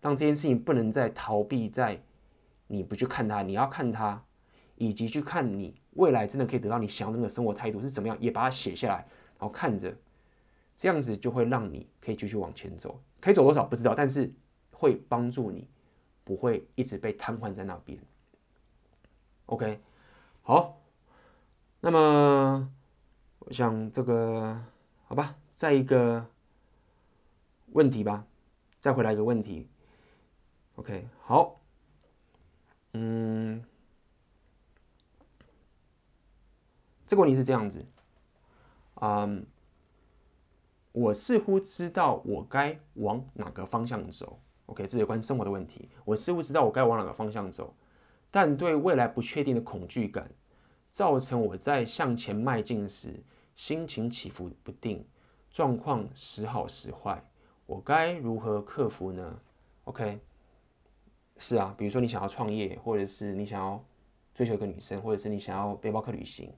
[0.00, 2.00] 让这件事情不能再逃避，在
[2.66, 4.22] 你不去看它，你要看它，
[4.76, 8.96] 以及去看你未来真的可以得到你想要的生活态度是怎么样，也把它写下来，
[9.38, 9.94] 然后看着。
[10.78, 14.30] 这样子就会让你可以继续往前走，可以走多少不知道，但是
[14.70, 15.66] 会帮助你
[16.26, 17.96] 不会一直被瘫痪在那边。
[19.46, 19.80] OK，
[20.42, 20.82] 好，
[21.78, 22.68] 那么
[23.38, 24.60] 我想这个
[25.06, 26.26] 好吧，再一个
[27.66, 28.26] 问题吧，
[28.80, 29.68] 再回来一个问题。
[30.74, 31.60] OK，好，
[32.94, 33.64] 嗯，
[37.06, 37.86] 这个问题是这样子，
[38.96, 39.46] 嗯。
[40.96, 45.88] 我似乎知道我该往哪个方向走，OK，这有关生活的问题。
[46.04, 47.74] 我似乎知道我该往哪个方向走，
[48.30, 50.30] 但对未来不确定的恐惧感，
[50.90, 53.22] 造成我在向前迈进时
[53.54, 55.04] 心情起伏不定，
[55.50, 57.22] 状况时好时坏。
[57.66, 59.40] 我该如何克服呢
[59.84, 60.20] ？OK，
[61.36, 63.84] 是啊，比如说你想要创业，或者是你想要
[64.34, 66.52] 追求一个女生，或者是你想要背包客旅行，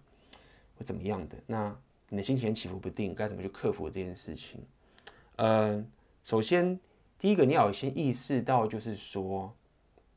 [0.76, 1.76] 或怎么样的那。
[2.10, 4.64] 你的心情起伏不定，该怎么去克服这件事情？
[5.36, 5.84] 呃，
[6.24, 6.80] 首先
[7.18, 9.52] 第一个你要先意识到，就是说，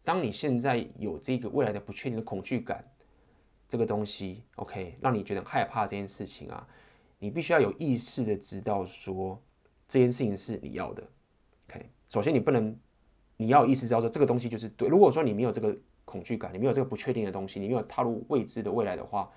[0.03, 2.85] 当你现在有这个未来的不确定的恐惧感，
[3.67, 6.67] 这个东西，OK，让你觉得害怕这件事情啊，
[7.17, 9.41] 你必须要有意识的知道说，
[9.87, 11.01] 这件事情是你要的
[11.69, 11.89] ，OK。
[12.07, 12.77] 首先你不能，
[13.35, 14.87] 你要意识知道说这个东西就是对。
[14.87, 15.75] 如果说你没有这个
[16.05, 19.27] 恐惧感，你没有这个不确定的东西，你没有踏入未知的未来的话，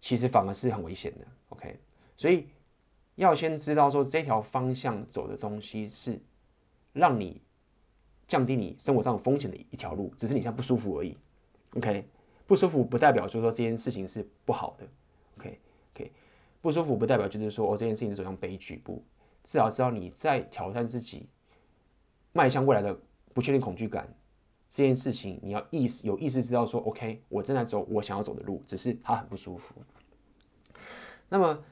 [0.00, 1.78] 其实反而是很危险的，OK。
[2.16, 2.48] 所以
[3.14, 6.20] 要先知道说，这条方向走的东西是
[6.96, 7.42] 让你
[8.26, 11.14] 降低你生活上风险的一条路，只是你现在不舒服而已。
[11.74, 12.08] OK，
[12.46, 14.86] 不舒服不代表就是说这件事情是不好的。
[15.36, 15.60] OK
[15.94, 16.12] OK，
[16.62, 19.04] 不舒服不代表就是说哦这件事情走向悲剧，不，
[19.44, 21.28] 至少知道你在挑战自己，
[22.32, 22.98] 迈向未来的
[23.34, 24.08] 不确定恐惧感
[24.70, 29.74] 这件事情，你要意识有意识知道说 OK，我正在走我想要走的路，只是它很不舒服。
[31.28, 31.62] 那么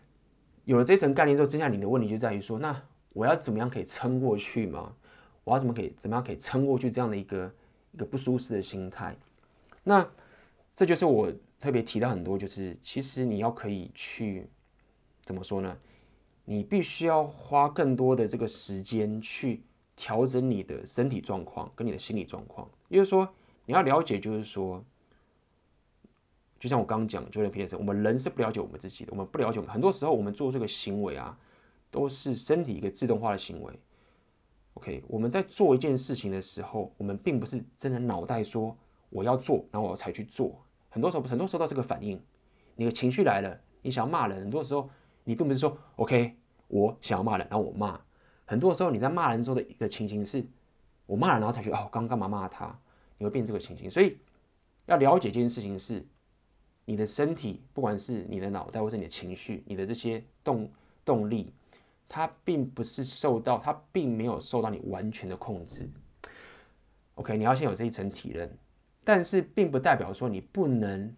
[0.64, 2.82] 有了这层概念之后，接下来你的问题就在于说，那
[3.14, 4.94] 我要怎么样可以撑过去吗？
[5.44, 7.54] 我要怎么可以怎么样可以撑过去这样的一个
[7.92, 9.16] 一个不舒适的心态？
[9.82, 10.06] 那
[10.74, 11.30] 这就是我
[11.60, 14.48] 特别提到很多，就是其实你要可以去
[15.22, 15.76] 怎么说呢？
[16.44, 19.62] 你必须要花更多的这个时间去
[19.96, 22.68] 调整你的身体状况跟你的心理状况。
[22.88, 23.26] 也就是说，
[23.64, 24.84] 你要了解，就是说，
[26.58, 31.38] 就像我刚刚讲，就像皮特森，我们人是不了解我们自己的，我们不了解我们，很多时候我们做这个行为啊，
[31.90, 33.72] 都是身体一个自动化的行为。
[34.74, 38.76] OK，我们在做一件事情的时候，我们并不是真的脑袋说
[39.08, 40.60] 我要做，然后我才去做。
[40.90, 42.20] 很多时候，很多时候到这个反应，
[42.74, 44.90] 你的情绪来了，你想要骂人，很多时候
[45.22, 46.36] 你并不是说 OK，
[46.68, 48.00] 我想要骂人，然后我骂。
[48.44, 50.44] 很多时候你在骂人之后的一个情形是，
[51.06, 52.78] 我骂人，然后才觉得哦，刚刚干嘛骂他？
[53.16, 53.90] 你会变这个情形。
[53.90, 54.18] 所以
[54.86, 56.04] 要了解这件事情是，
[56.84, 60.68] 你的身体，不管是你的脑袋，或是你的情绪，你的这些动
[61.04, 61.52] 动力。
[62.14, 65.90] 它并不是受到，它并没有受到你完全的控制。
[67.16, 68.56] OK，你要先有这一层体认，
[69.02, 71.12] 但是并不代表说你不能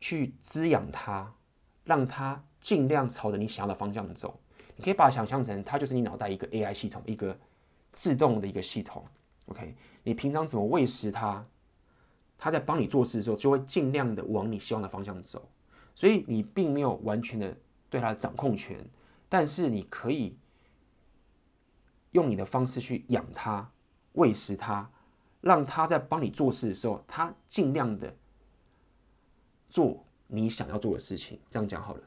[0.00, 1.32] 去滋养它，
[1.84, 4.40] 让它尽量朝着你想要的方向走。
[4.74, 7.38] 你可以把它想象成，它就是你脑袋一个 AI 系统，一个
[7.92, 9.04] 自动的一个系统。
[9.46, 11.46] OK，你平常怎么喂食它，
[12.36, 15.48] 它在帮你做事的时候，就会尽量的往你希望的方向走。
[15.94, 17.56] 所以你并没有完全的
[17.88, 18.76] 对它的掌控权。
[19.30, 20.36] 但是你可以
[22.10, 23.70] 用你的方式去养它、
[24.14, 24.90] 喂食它，
[25.40, 28.12] 让它在帮你做事的时候，它尽量的
[29.70, 31.38] 做你想要做的事情。
[31.48, 32.02] 这样讲好了。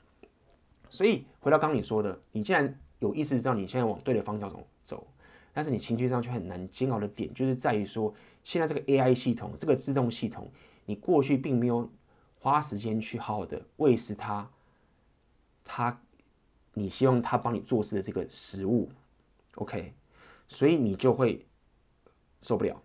[0.90, 5.08] 所以回到刚刚你说的，你既然有意识知道你现在往对的方向走走，
[5.54, 8.14] 但是你情绪上却很难煎熬的点，就是在于说，
[8.44, 10.52] 现在这个 AI 系统、这个自动系统，
[10.86, 11.90] 你过去并没有
[12.38, 14.52] 花时间去好好的喂食它，
[15.64, 16.02] 它。
[16.74, 18.90] 你希望他帮你做事的这个食物
[19.56, 19.94] ，OK，
[20.48, 21.46] 所以你就会
[22.42, 22.82] 受不了。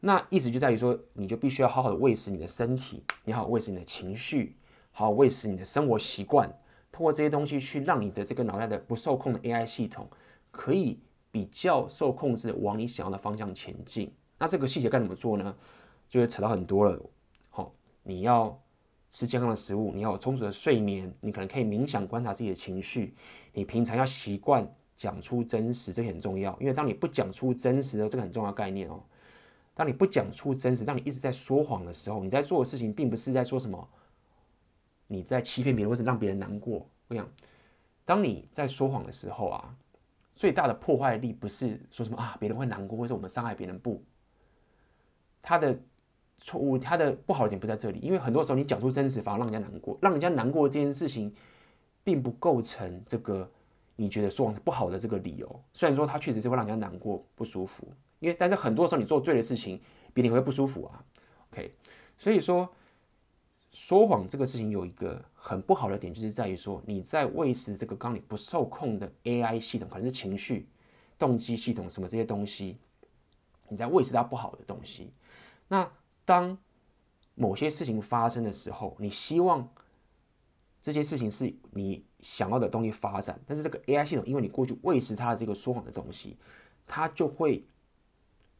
[0.00, 4.54] 那意思就在于说，你就必须要好好的喂食你的身体，你好好喂食你的情绪，
[4.92, 6.48] 好好喂食你的生活习惯，
[6.92, 10.08] 通过这些东西去让你的这个脑袋的不受控的 AI 系统，
[10.50, 11.00] 可以
[11.30, 14.12] 比较受控制往你想要的方向前进。
[14.38, 15.56] 那这个细节该怎么做呢？
[16.08, 17.00] 就会扯到很多了。
[17.50, 18.60] 好，你要。
[19.10, 23.14] 吃健康的食物，你要有充足的睡眠，你可能可以冥想观察自己的情绪。
[23.52, 26.54] 你平常要习惯讲出真实，这个很重要。
[26.60, 29.02] 因为当你不讲出真实的这个很重要概念哦，
[29.74, 33.88] 当你不讲出真实，当你一直在说谎的时候，你在做的事情并不是在说什么，
[35.06, 36.86] 你在欺骗别人或是让别人难过。
[37.08, 37.26] 我想，
[38.04, 39.74] 当你在说谎的时候啊，
[40.36, 44.04] 最大的破坏力不是说什么啊，别人会难过，或是我们伤害别人，不，
[45.40, 45.78] 他的。
[46.40, 51.34] 错误，它的不好的点不在这里，因为很多时候你讲出真实，反而让人家难过，让人家难过这件事情，
[52.04, 53.50] 并不构成这个
[53.96, 55.62] 你觉得说谎是不好的这个理由。
[55.72, 57.86] 虽然说它确实是会让人家难过、不舒服，
[58.20, 59.80] 因为但是很多时候你做对的事情，
[60.14, 61.04] 别人会不舒服啊。
[61.50, 61.74] OK，
[62.16, 62.68] 所以说
[63.72, 70.68] 说谎这个事情有一个很不好的点，就是在于说你在喂食这个刚你不受控的 AI 系统，可能是情绪、
[71.18, 72.78] 动机系统什么这些东西，
[73.68, 75.12] 你在喂食它不好的东西，
[75.66, 75.90] 那。
[76.28, 76.58] 当
[77.34, 79.66] 某些事情发生的时候，你希望
[80.82, 86.36] 这些事情是你想要的东西发展，但是这个 AI 系统，因为你过去喂食它的这个说谎的东西，
[86.86, 87.64] 它就会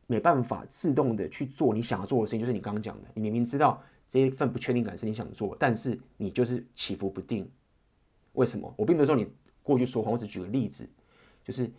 [0.06, 2.40] 没办法自动的去做你想要做的事情。
[2.40, 7.46] 就是你刚刚讲的，你明明知道这一份不确定感是你想做，但是你就是起伏不定。
[8.32, 8.72] 为什么？
[8.78, 9.30] 我并没有说你
[9.62, 10.88] 过去说谎，我只举个例子，
[11.44, 11.70] 就是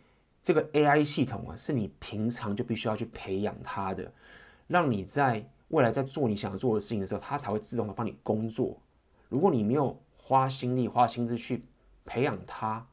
[0.44, 4.14] 这个 AI 系统啊，是你平常就必须要去培养它的，
[4.68, 5.50] 让你在。
[5.70, 8.80] 未来在做你想要做的事情的时候，它才会自动的帮你工作。
[9.28, 11.63] 如果你没有花心力、花心思去
[12.05, 12.86] 培养它，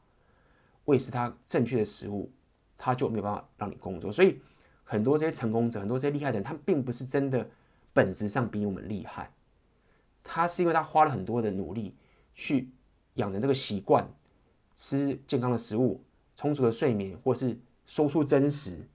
[0.85, 2.31] 喂食它正确的食物，
[2.77, 4.11] 它就没有办法让你工作。
[4.11, 4.39] 所以，
[4.83, 7.49] 很多这些成功者、很多这些厉害的人，他并不是真的
[7.93, 9.31] 本质上比我们厉害，
[10.23, 11.95] 他是因为他花了很多的努力
[12.35, 12.69] 去
[13.15, 14.07] 养成这个习惯，
[14.75, 16.03] 吃健康的食物、
[16.35, 18.87] 充足的睡眠，或是说出真实，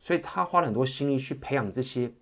[0.00, 2.12] 所以他花了很多心力去培养这些。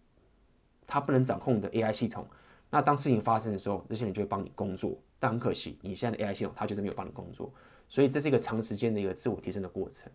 [0.89, 2.27] 他不能掌控你的 AI 系统，
[2.71, 4.99] 那当事情发生的时候，这些人就会帮你工作。
[5.21, 7.53] 但很可惜，你现在的 AI 系统，它就是没有帮你工作。
[7.89, 10.11] 所以这是一个长时间的一个自我提升的过程。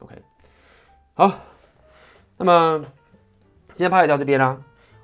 [0.00, 0.14] OK，
[1.14, 1.38] 好，
[2.36, 2.84] 那么
[3.68, 4.60] 今天拍就到这边啦。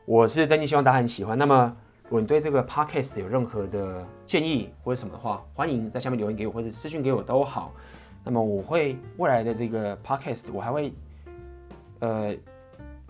[0.07, 1.37] 我是真心希望大家很喜欢。
[1.39, 7.73] 那么如果你对这个 podcast 有任何的建议或者什么的话，欢迎在下面留言给我，或者私信给我都好。
[8.25, 10.93] 那么我会未来的这个 podcast，我还会
[11.99, 12.35] 呃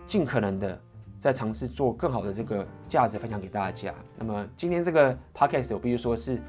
[0.05, 0.81] 尽可能的
[1.25, 3.91] 在尝试做更好的这个价值分享给大家。
[4.15, 6.39] 那么今天这个 podcast，我必须说是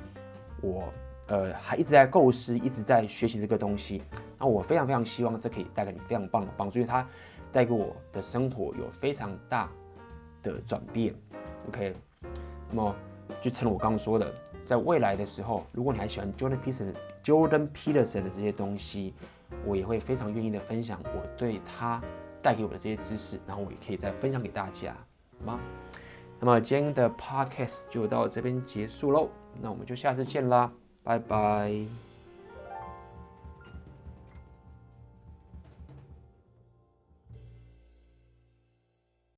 [0.60, 0.92] 我
[1.28, 4.02] 呃还一直在构思，一直在学习这个东西。
[4.38, 7.08] 那我非常非常希望这可以带给你非常棒的帮助，因为它
[7.50, 9.66] 带给我的生活有非常大
[10.42, 11.14] 的转变。
[11.68, 11.94] OK，
[12.68, 12.94] 那么
[13.40, 14.30] 就趁我刚刚说的。
[14.66, 16.92] 在未来的时候，如果你还喜欢 Jordan Peterson、
[17.24, 19.14] Jordan Peterson 的这些东西，
[19.64, 22.02] 我也会非常愿意的分享我对他
[22.46, 24.96] 带给我的这些知识，然后我也可以再分享给大家，
[25.40, 25.60] 好吗？
[26.38, 29.28] 那么今天的 Podcast 就到这边结束喽，
[29.60, 30.70] 那我们就下次见啦，
[31.02, 32.05] 拜拜。